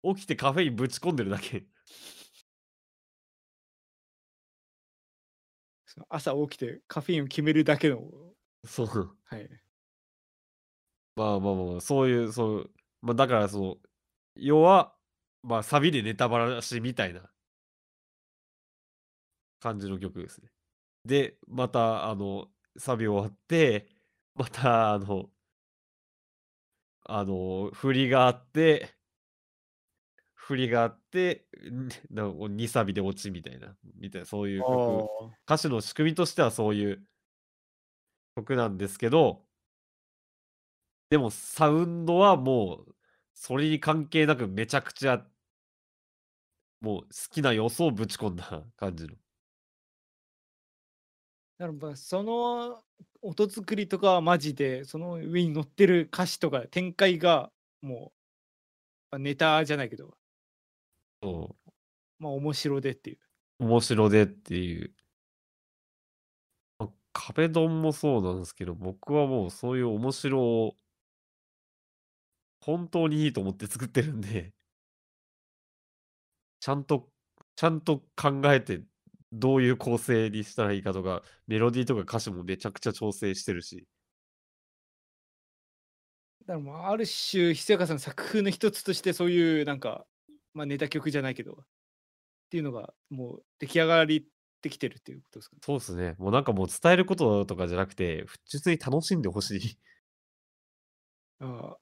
[0.04, 1.68] 起きてカフェインぶち込んでるだけ。
[6.10, 9.18] 朝起きてカフェインを決めるだけのそう。
[9.26, 9.50] はい。
[11.16, 13.76] まあまあまあまあ、そういう、そう、ま、だからその、
[14.36, 14.94] 要は、
[15.44, 17.32] まあ、サビでネタバラシみたいな
[19.60, 20.50] 感じの曲ですね。
[21.06, 23.88] で、またあの、サビ終わって、
[24.36, 25.30] またあの
[27.06, 28.98] あの、振りがあって
[30.36, 35.38] 振りがあって、ん、なお2サビで落ちみたいなみたいな、そういうあ曲あ。
[35.46, 37.04] 歌詞の仕組みとしてはそういう
[38.36, 39.47] 曲なんですけど
[41.12, 42.96] でもサウンドはもう、
[43.34, 45.26] それに関係なくめちゃくちゃ
[46.82, 49.18] もう好きな要素をぶち込んだ感じの。
[51.60, 52.84] なるば、その
[53.22, 58.14] 音作りとかはマジで、その上に乗ってる歌詞とか展開が、も
[59.12, 60.18] う、あ、ネタじゃないけど
[61.22, 61.72] そう。
[62.20, 63.20] ま、面白でっていう。
[63.60, 64.94] 面白でっていう
[66.80, 70.78] ま、壁ドンもそうなんすけど、僕はもうそういう面白を
[72.68, 74.54] 本当にいいと思って作ってるんで
[76.62, 77.10] ちゃんと
[77.56, 78.84] ちゃんと考えて、
[79.32, 83.88] どういう構成にしたらいいかとか、メロディーとか歌詞もめちゃくちゃ調整してるし。
[86.42, 90.06] だからもう、ある種、ひせやかさん作風の一つとして、そういうなんか、
[90.54, 91.56] ま、ネタ曲じゃないけどっ
[92.52, 94.26] ていうのが、もう出来上がりっ
[94.62, 95.64] てきてるっていうことですかね？
[95.64, 96.16] そうっすね。
[96.20, 99.78] もうなんかもう伝えることとかじゃなくて、普通に楽しんで欲しい。
[101.40, 101.78] ああ。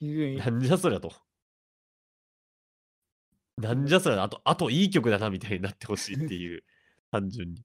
[0.00, 1.12] なんじゃそりゃと。
[3.58, 6.62] なんじゃそりゃ、あとあといい曲だなみたいになって欲しいっていう、
[7.10, 7.62] 単純に。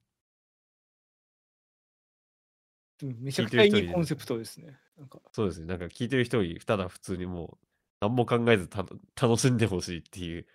[3.02, 4.78] うん、めちゃくちゃいいコンセプトですね。
[4.98, 5.20] なんか。
[5.32, 7.66] そうですね、なんか聞いてる人に、ただ普通にもう、
[8.00, 8.88] なんも考えず、たの
[9.20, 10.46] 楽しんで欲しいっていう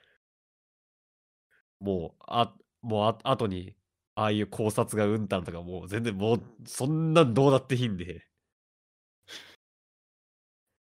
[1.82, 3.76] もう、あもう、あ後に、
[4.15, 8.26] ああいう考察がうんたんとかもう全然もう、そんなんどうだっていいんで。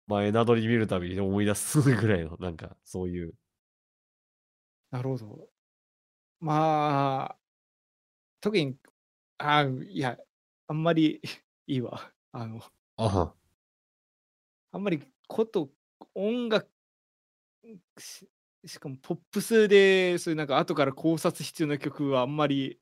[0.06, 3.34] ま、エナドリ見るたびに思い出すぐらいの、なんかそういう
[4.90, 5.48] なるほど。
[6.40, 7.38] まあ
[8.42, 8.76] 特に、
[9.38, 10.18] ああ、いや、
[10.68, 11.20] あんまり
[11.66, 12.12] いいわ。
[12.32, 12.60] あの
[12.96, 13.36] あは。
[14.74, 15.70] あんまり、こと
[16.14, 16.70] 音楽
[17.66, 18.28] ん、し
[18.66, 22.80] しかもポップスで、そういうなんか後から考察必要な曲はあんまり、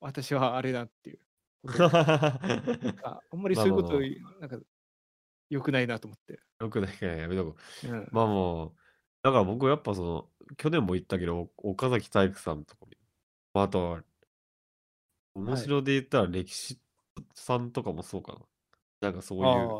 [0.00, 1.20] 私はあれだっていう。
[3.02, 4.00] あ、あんまりそういうこと、
[4.40, 4.58] なんか
[5.50, 6.40] 良くないなと思って。
[6.60, 7.62] 良くないからやめとこう。
[7.82, 8.08] うん。
[8.10, 8.76] まあ、もう、
[9.22, 12.86] だから僕やっぱその、去年も言ったけど、岡崎体育さんとか、
[13.54, 14.04] ま、あとは
[15.34, 15.70] 面はい。
[15.70, 16.80] 白で言ったら歴史
[17.34, 18.46] さんとかもそうかな。
[19.00, 19.76] なんかそういう。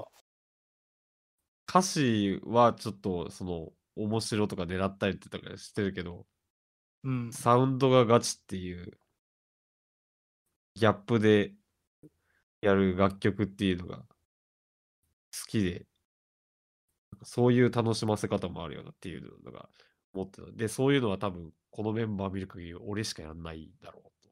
[1.66, 6.26] 歌詞はちょっとその、面白とか狙ったりってとかしてるけど
[7.02, 7.38] うん。
[7.38, 8.98] サウンドがガチっていう
[10.74, 11.56] ギャップで
[12.60, 14.13] やる楽曲っていうのが好
[15.46, 15.86] きで
[17.22, 19.68] そういう楽しませ方もあるよなっていうのが
[20.12, 20.50] 思ってた。
[20.52, 24.30] で、そういうのは多分、このメンバー見る限り、俺しかやんないだろうと。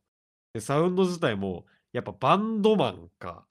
[0.54, 3.46] で、サウンド自体も、やっぱバンドマンか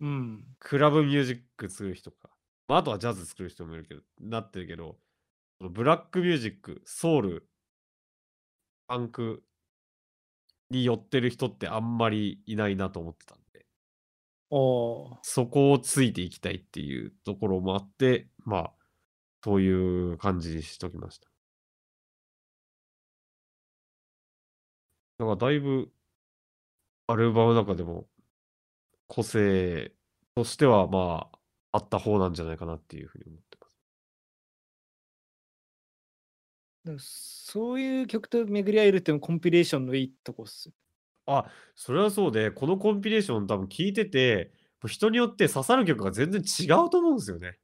[0.00, 0.44] うん。
[0.58, 2.30] クラブミュージック作る人か、
[2.68, 4.98] ま、あとはジャズ作る人もいるけどなってるけど、
[5.58, 7.48] そのブラックミュージック、ソウル
[8.86, 9.42] パンク
[10.70, 13.36] に寄ってる人ってあんまりいないなと思ってた。
[14.50, 18.72] そこをついていきたいっていうところもあって、まあ、
[19.44, 21.30] そういう感じにしときました。
[25.18, 25.92] だからだいぶ
[27.06, 28.06] アルバムの中でも
[29.06, 29.92] 個性
[30.34, 31.28] としては、ま
[31.72, 33.58] あ、あった方なんじゃないかなっていう風に思って
[36.94, 37.44] ます。
[37.52, 40.70] そういう曲と巡り合えるっていうのコンピレーションのいいとこっす。
[41.38, 47.58] あ、それはそうで、このコンピレーション多分聴いてて、も、人によって刺さる曲が全然違うと思うんすよね。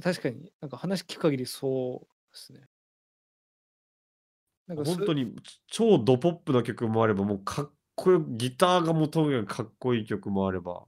[0.00, 2.68] 確かに、なんか話聞く限りそうですね。
[4.68, 10.86] なんかそ本当にち超ドポップな曲もあれば、もうかっこよギターがもうとにかくかっこいい曲もあれば。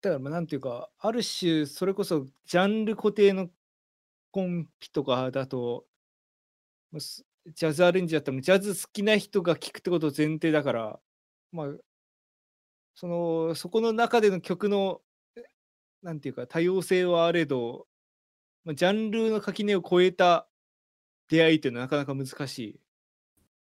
[0.00, 3.50] だからまあなんていうか、ある種それこそジャンル固定の
[4.30, 5.86] コンピとかだと、
[6.92, 11.00] まあすジャズアレンジだったらジャズ好きな人が聴くってことを前提だから、
[11.52, 11.68] まあ、
[12.94, 15.02] そのそこの中での曲の
[15.36, 15.44] え
[16.02, 17.86] なんていうか多様性はあれど、
[18.64, 20.48] まあ、ジャンルの垣根を越えた
[21.28, 22.80] 出会いっていうのはなかなか難し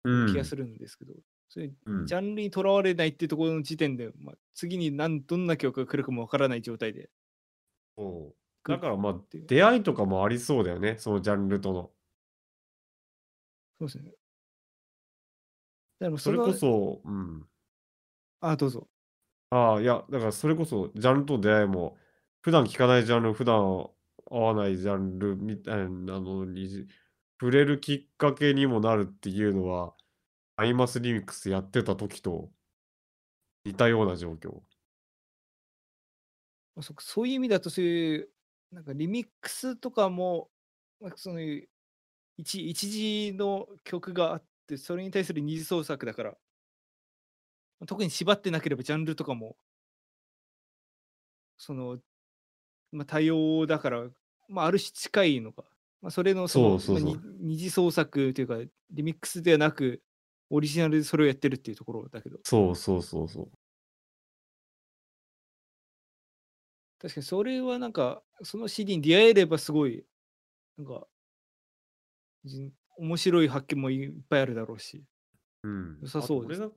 [0.05, 0.29] うん。
[0.31, 1.15] い気がするんですけど、
[1.49, 7.11] そういううんジャンルにとらわれないっていうところの時点で、まあ、次に何どんな曲が来るかもわからない状態で
[8.67, 11.94] だからまあ出会いとかもありそうだよね、そのジャンルとの。
[13.79, 14.13] そうですね。
[16.01, 17.49] でもそれのこそ、うん。
[18.41, 18.89] あ、どうぞ。
[19.51, 21.97] ああ、いや、だからそれこそ、ジャンルとの出会いも、
[22.41, 23.95] 普段聴かないジャンル、普段合
[24.31, 26.87] わないジャンルみたいなのに、
[27.41, 29.95] 触れるきっかけにもなるっていうのは、
[30.57, 32.51] アイマスリミックスやってた時と
[33.65, 34.63] 似たような状況。
[36.77, 38.31] まあそそういう意味だと、そういう、
[38.73, 40.51] なんかリミックスとかも、
[41.01, 41.41] まあ、その
[42.37, 46.37] 一一時の曲があって、それに対する二次創作だから、ま
[47.85, 49.57] あ特に縛ってなければジャンルとかも、
[51.59, 51.99] その、
[52.93, 54.09] まあ、多様だから、
[54.49, 55.65] まあ、ある種近いのか。
[56.03, 58.59] まあ、それのその二次創作というか、
[58.91, 60.03] リミックスではなく、
[60.51, 63.51] オリジナルでそれをやってるっていうところだけど、そうそうそうそう。
[66.99, 70.05] 確かにそれはなんか、その CD に出会えればすごい、
[70.79, 71.14] なんか、じ
[72.97, 75.03] 面白い発見もいっぱいあるだろうし。
[75.63, 75.99] うん。
[76.03, 76.71] 良さそうです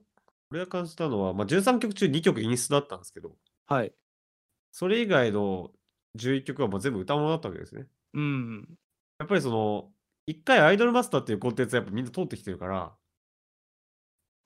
[0.50, 3.92] 俺が、感じたのは、まあ、13曲中2曲インストだったんですけど、はい。
[4.72, 5.70] それ以外の
[6.16, 7.86] 11曲はもう全部歌物だったわけですね。
[8.14, 8.78] うん。
[9.18, 9.90] やっぱりその、
[10.26, 12.96] 一回アイドルマスターっていうコンテンツはやっぱみんな通ってきてるから、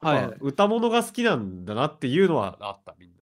[0.00, 3.16] はい、歌物が好きなんだなっていうのはあった、みんな。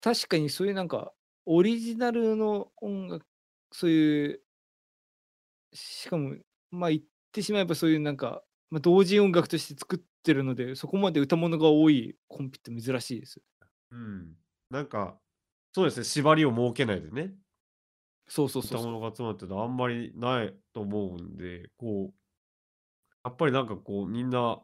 [0.00, 1.12] 確かにそういうなんか、
[1.46, 3.26] オリジナルの音楽、
[3.72, 4.40] そういう、
[5.72, 6.36] しかも、
[6.70, 13.42] まあ言ってしまえばそういうなんか、まあ、同時音楽として作ってるので、そこまで歌物が多いコンピって珍しいです。
[13.90, 14.36] うん。
[14.70, 15.20] なんか、
[15.72, 17.34] そうですね、縛りを設けないでね、
[18.28, 18.90] そうそうそう歌そう。
[18.90, 22.14] 物が集まってるのはあんまりないと思うんで、こう、
[23.24, 24.62] やっぱりなんかこう、みんな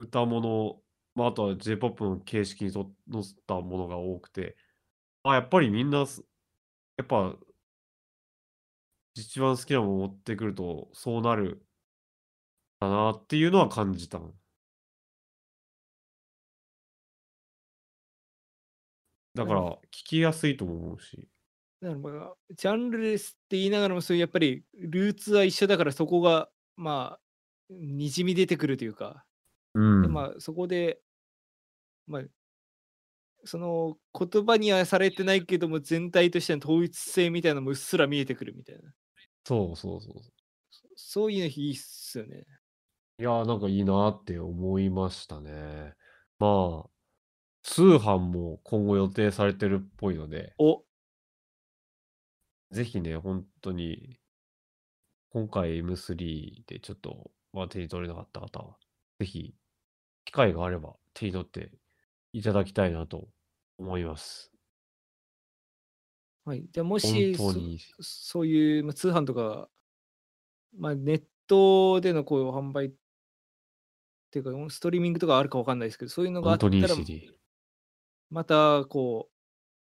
[0.00, 0.82] 歌物、
[1.14, 4.56] まあ、あとは J-POP の形式にと乗せたものが多くて、
[5.24, 6.24] まあ、やっぱりみんなす、
[6.98, 7.36] やっぱ、
[9.14, 11.64] 一番好きなものを持ってくると、そうなる
[12.80, 14.32] だなっていうのは感じたの。
[19.34, 21.28] だから、うん聞きやすいとも思うし。
[21.80, 27.20] だからまあ、ジャンルレスって言いながらも、そういうやっぱりルーツは一緒だから、そこが、まあ、
[27.70, 29.24] にじみ出てくるというか、
[29.74, 31.00] うんでまあ、そこで、
[32.06, 32.22] まあ、
[33.44, 38.92] その言葉にはされてないけども、全体としての統一性みたいなのもうっすら見えてくるみたいな。
[39.44, 40.14] そうそうそう。
[40.70, 42.44] そそういうのいいっすよね。
[43.18, 45.94] いやー、なんかいいなって思いましたね。
[46.38, 46.90] まあ、
[47.62, 50.84] 通販も今後予定されてるっぽいので、お
[52.72, 54.18] ぜひね、本当に、
[55.30, 58.76] 今回 M3 でちょっと、まあ、手に取れなかった方は、
[59.18, 59.54] ぜひ、
[60.24, 61.72] 機会があれば手に取って
[62.32, 63.28] いただきたいなと
[63.78, 64.49] 思います。
[66.50, 66.64] はい。
[66.72, 67.36] じゃあ、もし。
[67.36, 67.54] そ、
[68.00, 69.68] そういうまあ通販とか、
[70.76, 72.90] まあ、ネットでのこう販売っ
[74.32, 76.72] ていうか、ストリーミングとかあるかわかんないですけど、そういうのがあったら。
[78.30, 79.32] またこう、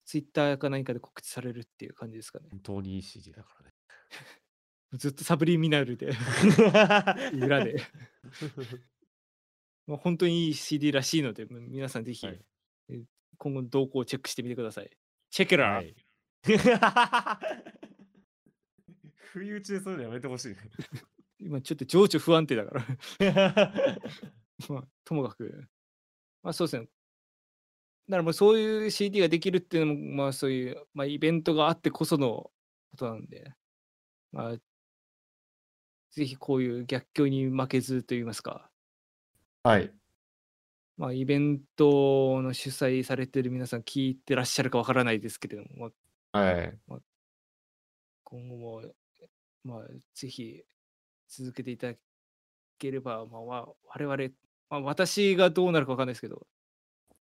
[0.06, 2.50] ツイッターか何かで告知されるっていう感じですかね。
[2.52, 3.74] 本当にいい CD だからね。
[4.94, 6.12] ずっとサブリミナルで、
[7.34, 7.82] 裏で。
[9.88, 12.40] まあ本当にいい CD らしいので、ま皆さんぜひ、はい
[12.90, 13.02] え
[13.38, 14.90] 今後の動向をチェックしてみてください。
[15.32, 15.96] チェックラー、はい。
[19.32, 20.58] 不意打ちでそういうのやめてほしいね。
[21.40, 22.86] 今ちょっと情緒不安定だから。
[24.70, 25.70] まあ、ともかく、
[26.44, 26.90] まあそうですね。
[28.10, 32.52] だからもうそういう CD ができるっていうのも、まあそういう、まあ、イベントがあってこその
[32.92, 33.54] ことなんで、
[34.32, 34.58] まあ、
[36.12, 38.70] ぜひこういう逆境に負けずといいますか、
[39.64, 39.94] はい。
[40.98, 45.92] まあイベントの主催されてる皆さん聞いてらっしゃるかわからないですけれども、
[46.32, 46.80] まあはい。
[48.24, 48.82] 今後も、
[49.64, 50.64] まあぜひ
[51.28, 51.98] 続けていただ
[52.78, 54.34] ければ、まあわ我々、
[54.70, 56.48] まあ私がどうなるかわかんないですけど、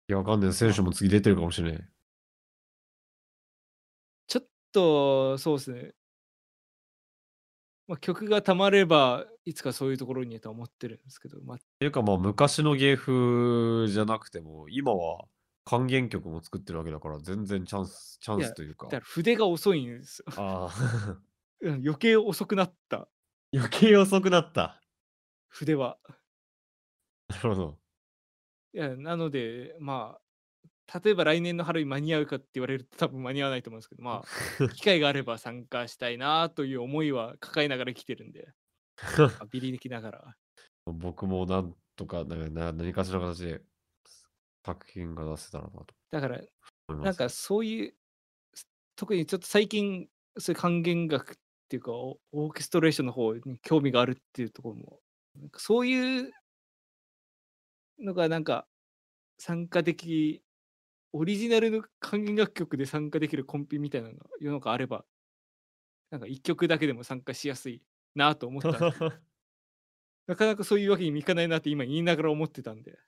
[0.10, 0.54] いや、わかんない。
[0.54, 1.92] 選手も次出てるかもしれない。
[4.72, 5.94] と、そうですね。
[7.88, 15.26] まあ、曲がたまれば、いつかそういうところにとは思ってるんですけど、まあ、ていうか、まあ、昔の芸風じゃなくても、今は
[15.72, 18.88] 還元曲も作ってるわけだから、全然チャンスチャンスというか。
[18.88, 20.26] だから筆が遅いんですよ。
[20.36, 20.72] ああ、
[21.64, 23.08] うん、余計遅くなった、
[23.54, 24.82] 余計遅くなった。
[25.48, 25.98] 筆は。
[27.30, 27.80] なるほど。
[28.74, 30.18] いや、なので、ま
[30.92, 38.50] あ、例えば来年の春に間に合うかって言われると多分間に合わないと思うんですけど、まあ、機会があれば参加したいなという思いは抱えながら来てるんで、
[39.18, 40.36] まあビリできながら。
[40.86, 43.62] 僕もなんとか、なんかな何かしらの形で
[44.66, 46.42] 作品が出せたらなとだから。
[46.90, 47.96] なんかそういう、
[48.54, 50.08] す特にちょっと最近、
[50.38, 51.36] そういう還元楽っ
[51.70, 55.00] ていうか、オオーケストレーションの方に興味があるっていうところも、
[55.58, 56.32] そういう
[58.00, 58.68] のがなんか
[59.38, 60.44] 参加でき、
[61.14, 65.06] オリジナルの還元楽曲で参加できるコンピみたいなのが世の中あれば、
[66.10, 67.82] なんか一曲だけでも参加しやすい
[68.16, 68.72] なと思った
[70.28, 73.00] なかなかそういうわけにもいかないなって今言いながら思ってたんで。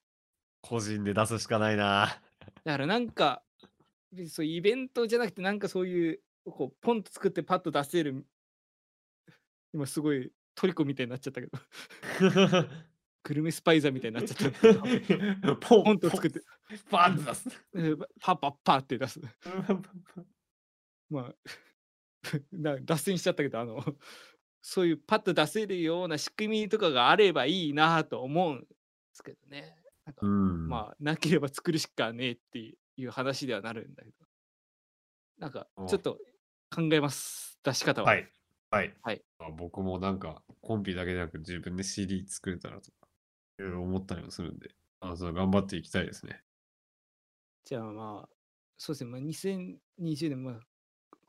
[0.64, 2.20] 個人で出すしかないな。
[2.64, 3.44] だからなんか、
[4.28, 8.26] そうイベントじゃなくて、なんかそういう、こう、ポンと作ってパッと出せる、
[9.74, 11.60] 今すごいトリコみたいになっちゃったけど、
[13.24, 16.42] グルメスパイザーみたいになっちゃったけど、ポポンと作って、
[16.90, 17.50] バンと出す。
[17.76, 19.20] えパッパッパって出す。
[21.10, 21.36] まあ、
[22.54, 23.84] な脱線しちゃったけど、あの、
[24.62, 28.68] そういうパッと出せるような仕組みとかがあればいいなと思うんで
[29.12, 29.83] すけどね。
[30.06, 30.68] なんかうん。
[30.68, 34.16] まあ、なければ作るしかねえっていう話ではなるんだけど。
[35.40, 36.20] なんか、あちょっと
[36.74, 37.60] 考えます。
[37.64, 38.08] 出し方は。
[38.08, 38.30] はい。
[38.70, 38.94] はい。
[39.02, 43.08] はいあ僕もなんか、コンピだけじゃなく自分で CD 作れたらとか、
[43.60, 46.42] いろいろ思ったりもするんで、あそれ頑張っていきたいですね。
[47.66, 48.30] じゃあまあ、
[48.78, 49.12] そうですね。
[49.12, 50.60] まあ、2020年、まあ、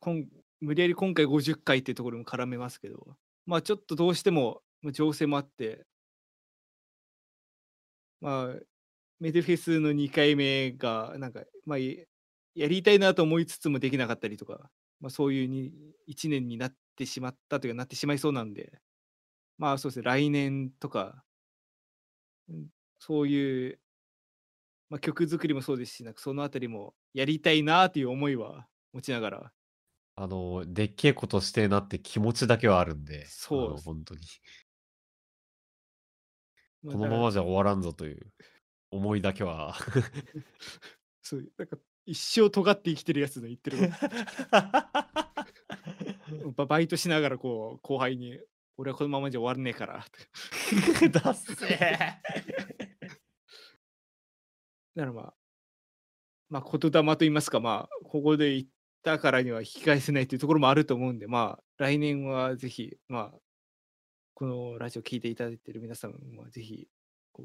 [0.00, 0.24] 今
[0.60, 3.16] 無理やり今回50回っていうところも絡めますけど、
[3.46, 5.86] まあちょっとどうしても、まあ、情勢もあって、
[8.24, 8.60] まあ、
[9.20, 12.04] メデフェスの2回目が、なんか、まあ、や
[12.54, 14.70] やりたいなと思いつつもできなかったりとか、
[15.00, 15.72] まあ、そういうに
[16.06, 18.80] 1年になってしまったというか、なってしまいそうなんで、
[19.58, 21.24] まあそうですね、来年とか、
[22.48, 22.68] うん
[23.00, 23.80] そういう、
[24.90, 29.52] まあ、曲作りもそうですし、なんかそのあたりもやりたいなという思いは持ちながら、
[30.16, 34.20] あの、でっけえことしてえなって気持ちだけはあるんで、そう本当に。
[36.84, 38.26] このままじゃ終わらんぞという
[38.90, 39.74] 思いだけは。
[41.22, 43.84] そうなんか一生尖って生きてるやつの言ってるこ
[46.42, 48.38] と ババイトしながらこう後輩に
[48.76, 50.04] 「俺はこのままじゃ終わらねえから」
[51.10, 51.64] だっせー。
[54.94, 55.34] だからまあ
[56.50, 58.66] まあ言霊と言いますかまあここで言っ
[59.02, 63.38] たからには引き返せないというところもあると思うんでまあ来年はぜひまあ
[64.34, 66.88] このラジオ聞いていただいている皆さんもぜひ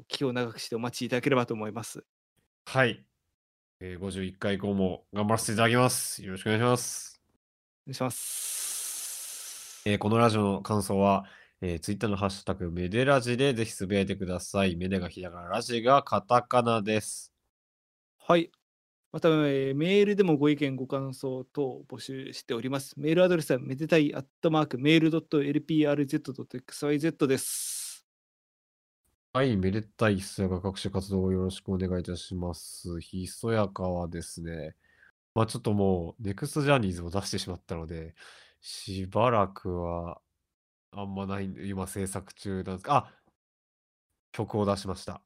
[0.08, 2.04] 気を長くしてお待ちいただければと思います。
[2.66, 3.04] はい。
[3.80, 6.24] えー、51回以降も頑張らせていただきます。
[6.24, 7.22] よろしくお願いします。
[7.86, 9.82] お願いします。
[9.86, 11.24] えーこのラジオの感想は、
[11.62, 14.74] えー、ツイッターのハッシュタグメデラジでぜひつぶやいてください。
[14.76, 17.32] メデがひらがな、ラジがカタカナです。
[18.18, 18.50] はい。
[19.12, 22.94] また、えーメールでもご意見、ご感想等を募集しております。
[22.98, 28.06] メールアドレスはめでたいアットマークメール .lprz.xyz です。
[29.32, 33.00] はい、めでたいひそやか各種活動をよろしくお願いいたします。
[33.00, 34.74] ひそやかはですね、
[35.34, 38.14] まあちょっともう、ネクストジャーニーズを出してしまったので、
[38.60, 40.20] しばらくは
[40.92, 43.14] あんまない、今制作中なんですが、あ
[44.32, 45.22] 曲を出しました。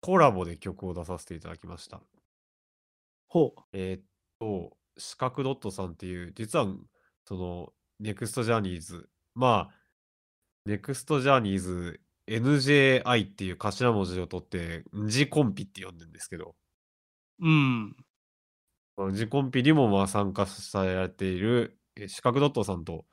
[0.00, 2.02] コラボで曲を出させていただきました。
[3.28, 3.62] ほう。
[3.72, 4.04] えーっ
[4.40, 6.66] と、四角ドットさんっていう、実は、
[7.24, 9.74] その、ネクストジャーニーズ、まあ、
[10.66, 16.56] ネクストジャーニーズ NJI っていう頭文字を取って、ンジコンピって呼んでるんですけど、
[17.40, 17.96] うん。
[18.96, 23.06] まあンジコンピにもまあ参加されている、えー四角ドットさんと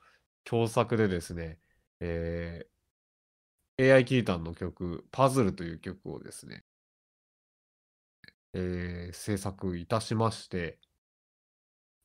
[0.44, 1.58] 共作でですね、
[2.00, 2.76] えー
[3.78, 6.64] AI キータンの曲、パズルという曲をですね、
[8.56, 10.80] えー制作いたしまして、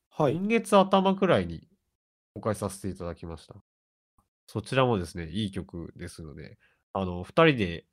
[0.09, 0.35] はい。
[0.35, 1.67] 今月頭くらいに
[2.35, 3.55] 公開させていただきました。
[4.47, 6.59] そちらもですね、いい曲ですので、
[6.93, 7.87] あの、二人で、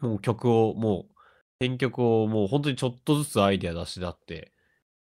[0.00, 1.14] もう曲を、もう、
[1.60, 4.52] 編曲をもう本当にちょっとずつアイデア出し合って、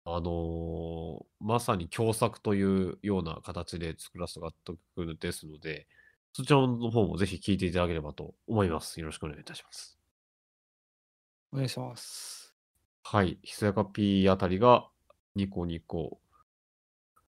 [0.04, 4.50] あのーまさに共作というような形で作らせた
[4.96, 5.86] 曲ですので、
[6.32, 9.00] そちらの方もぜひ聴いていただければと思います。
[9.00, 10.03] よろしくお願いいたします。
[11.54, 12.52] お願いします。
[13.04, 13.38] はい。
[13.44, 14.88] ひそやか P あたりが
[15.36, 16.18] ニコニコ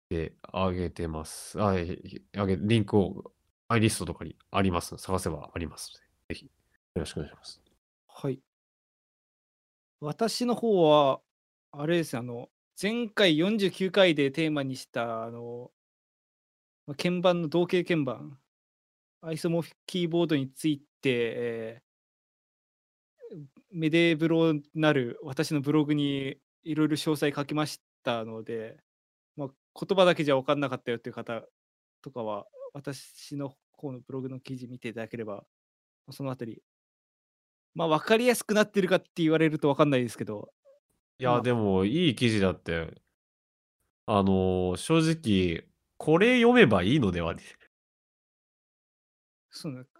[0.09, 1.61] でてあげてます。
[1.61, 1.99] あ、え
[2.35, 3.31] あげリンクを、
[3.67, 4.97] アイリストとかにあります。
[4.97, 6.51] 探せばありますので、ぜひ、よ
[6.95, 7.61] ろしくお願いします。
[8.07, 8.39] はい。
[9.99, 11.21] 私の方は、
[11.71, 12.49] あれですね、あの、
[12.81, 15.71] 前回49回でテーマにした、あの、
[16.87, 18.39] まあ鍵盤の同型鍵盤、
[19.21, 21.84] アイソモフキーボードについて、えー
[23.75, 28.77] メデブロなる私のブログにいろいろ詳細書きましたので、
[29.35, 29.49] まあ、
[29.85, 31.43] 言葉だけじゃ分かんなかったよっていう方
[32.01, 35.43] とかは、私の方のブログの記事見ていただければ、
[36.09, 36.61] そのあたり、
[37.73, 40.53] まあ、分かりやすくなってるかって言われると分かんないですけど、
[41.19, 43.01] いや、まあでも、いい記事だって。
[44.05, 45.67] あの、正直、
[45.97, 47.43] これ読めばいいのではね。
[49.49, 49.94] そうなんか、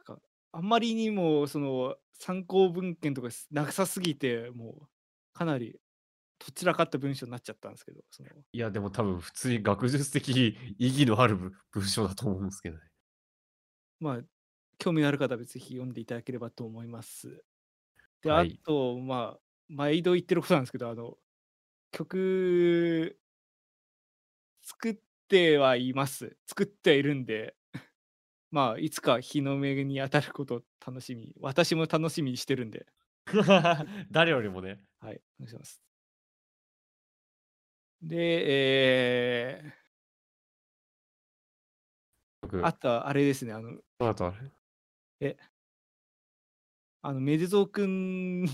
[0.56, 4.89] あんまりにもその参考文献とかすなさすぎて、もう
[5.34, 5.80] かなり
[6.39, 10.30] どちらかった文章になっちゃったんですけど、そのいや、でも多分普通に学術的
[10.80, 12.84] 意義のある文文章だと思うんですけどね。
[13.99, 14.22] まあ、
[14.78, 17.43] 興味のある方はぜひ読んでいただければと思います。
[18.24, 18.60] で、あはい。
[18.66, 21.18] と、まあ、毎度言ってることなんですけど、あの、
[21.91, 23.20] 曲、
[24.62, 24.95] 作っ
[25.28, 26.38] てはいます。
[26.47, 27.56] 作ってはいるんで、
[28.56, 32.86] まあ、いつか日の目に当たることを楽しみ、私も楽しみにしてるんで、
[34.10, 34.80] 誰よりもね。
[35.01, 35.82] はい、お願いします。
[38.01, 38.16] で、
[39.58, 39.72] えー、
[42.43, 42.66] 僕。
[42.66, 44.32] あとはあれですね、あの、あとあ
[45.20, 45.30] れ？
[45.32, 45.38] え、
[47.01, 48.45] あの、メデゾーくん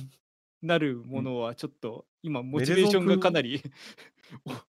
[0.63, 3.61] なるもんのはちょっと今モチベーションがかくなんり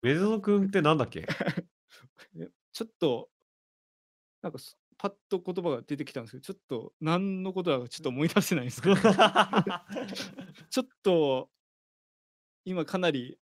[0.03, 1.25] メデゾくんってなんだっけ？
[2.37, 3.31] えちょっと、
[4.43, 8.97] なんかすパッと言葉が出てきたんですけど、ちょっと何のことだかちょっと思い出せないんですけど、
[10.71, 11.51] ちょっと
[12.65, 13.39] 今かなり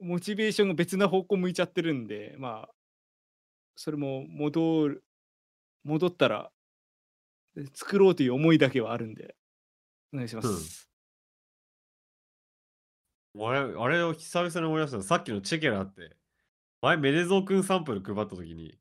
[0.00, 2.74] モチベーションが別な方向向いちゃってるんで、まあ、
[3.76, 5.04] それも戻る
[5.84, 6.52] 戻ったら、
[7.56, 9.36] え作ろうという思いだけはあるんで、
[10.12, 10.70] お願いしまうん。
[10.70, 10.90] す。
[13.38, 16.16] あれ、あれを久々に思い出したの、さっきのチェケラって、
[16.82, 18.78] 前メデゾーくんサンプル配った時に、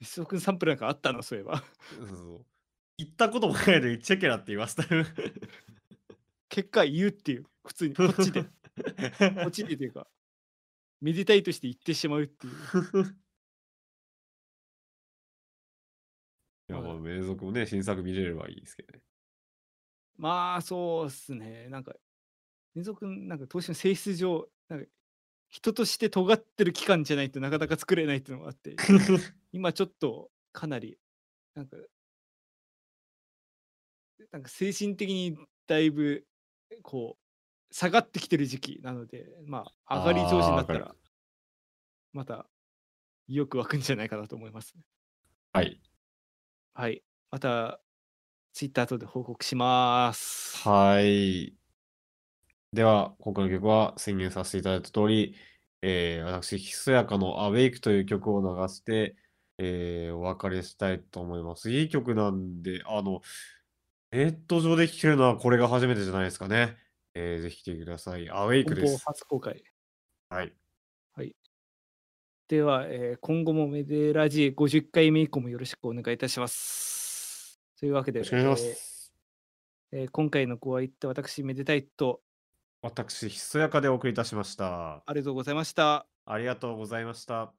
[0.00, 1.62] メデゾーくんサンプルなんかあったの、そういえば。
[1.98, 2.44] そうそう
[2.98, 5.04] 言ったこともないのにチェケラって言わせたよ。
[6.48, 8.48] 結果言うっていう、普通にこっちで、 こ
[9.46, 10.08] っちでというか、
[11.00, 12.54] めでたいとして言ってしまうっていう。
[16.70, 19.02] いや、まあ、まあ、メデゾーくんもね、新作見れればいいですけどね。
[20.16, 21.68] まあ、そうっすね。
[21.68, 21.92] なんか、
[22.74, 24.90] メデゾーくん、なんか投資の性質上、なんか
[25.48, 28.76] 人として尖ってる期間じゃないとなかなか作れないっていうのがあって、
[29.52, 30.98] 今ちょっとかなり、
[31.54, 31.76] なんか、
[34.30, 36.26] なんか精神的にだいぶ、
[36.82, 40.56] こう、下がってきてる時期なので、まあ、上がり調子に。
[40.56, 40.94] なったら、
[42.12, 42.46] また、
[43.26, 44.82] 意欲湧くんじゃないかなと思いますね。
[45.52, 45.80] はい。
[46.74, 47.02] はい。
[47.30, 47.80] また、
[48.52, 50.58] ツイッター等で報告します。
[50.68, 51.57] はい。
[52.72, 55.34] では、今回の曲は宣言させていただいた通り、
[55.80, 59.16] えー、私、ひそやかのアウェイクという曲を流して、
[59.56, 61.70] えー、お別れしたいと思います。
[61.70, 63.22] いい曲なんで、あの、
[64.10, 66.76] ネット上で聴けるのはこれが初めてじゃないですかね。
[67.14, 68.28] えー、ぜひ聴いてください。
[68.30, 69.02] アウェイクです。
[69.04, 69.62] 初公開。
[70.28, 70.52] はい。
[71.14, 71.34] はい。
[72.48, 77.60] では、えー今後もメデラジ50回目以降もよろしくお願いいたします。
[77.80, 79.12] というわけでよろし、くお願いしまえーす。
[79.92, 82.20] えー今回のご相手、私、めでたいと、
[82.80, 85.02] 私、ひそやかでお送りいたしました。
[85.04, 86.06] ありがとうございました。
[86.24, 87.52] ありがとうございました。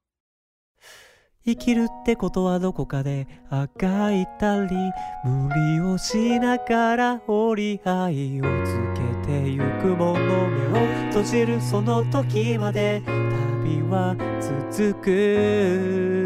[1.44, 4.76] 生きるってことはどこかであがいたり
[5.24, 8.78] 無理をしながら折り合いをつ
[9.24, 14.14] けてゆくもの目を閉じるその時まで旅は
[14.68, 16.19] 続く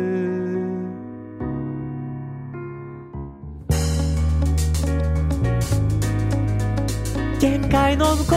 [7.39, 8.37] 限界の向こ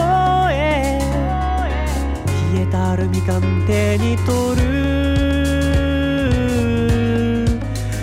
[0.52, 0.98] へ。
[2.52, 4.66] 消えたアルミ缶手に取る。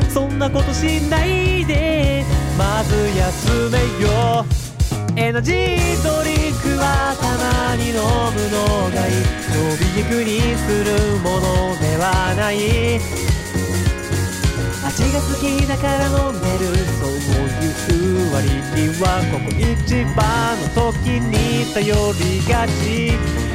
[0.10, 2.24] そんなことしないで。
[2.58, 4.46] まず休めよ。
[5.18, 7.28] エナジードリンクはた
[7.70, 8.00] まに飲む
[8.52, 9.14] のがいい。
[9.52, 10.88] 飛び肉にする
[11.20, 11.43] もの
[11.80, 12.04] では
[12.36, 12.56] ない。
[14.96, 23.12] 味が好きだから飲んでるそういう割にはここ一番の時に頼りがち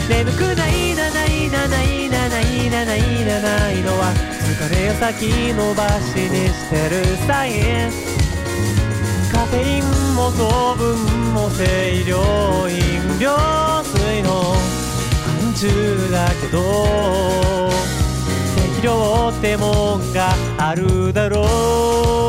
[0.06, 4.12] 眠くないなないなないなないなないなないのは
[4.44, 7.90] 疲れを先延ばしにしてるサイン
[9.32, 12.20] カフェインも糖分も清涼
[12.68, 13.32] 飲料
[13.84, 14.52] 水の
[15.24, 17.79] 範疇だけど
[18.80, 21.42] 肥料ってもんがあるだろ
[22.16, 22.19] う。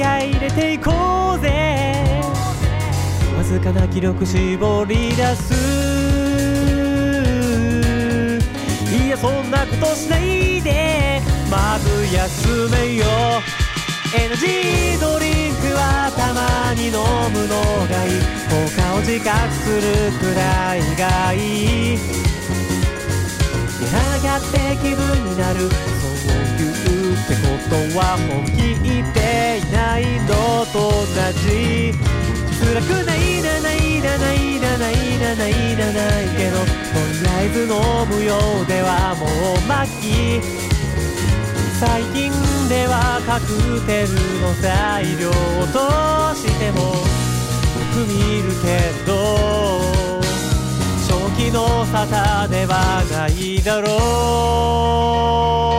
[0.00, 2.22] 気合入れていこうぜ。
[3.36, 5.52] わずかな気力絞り出す。
[8.90, 11.20] いやそんなことしないで。
[11.50, 13.04] まず休めよ。
[14.16, 16.92] エナジードリンクはたまに飲
[17.34, 18.20] むのがいい。
[18.48, 19.82] 効果を自覚する
[20.18, 21.36] くらいがい
[21.96, 21.98] い。
[23.82, 25.68] やらなきゃって気分になる。
[25.68, 25.68] そう
[26.56, 31.06] 言うってことは本気言っていないのと同
[31.44, 31.92] じ
[32.58, 37.68] 辛くないなないなないなないなないなないけどとりあえず飲
[38.08, 40.42] むようではもう末期
[41.78, 42.30] 最近
[42.68, 43.46] ではカク
[43.86, 44.08] テル
[44.40, 45.30] の材料
[45.72, 46.96] としてもよ
[47.94, 49.10] く見るけど
[51.08, 55.69] 正気の沙汰ではないだろう。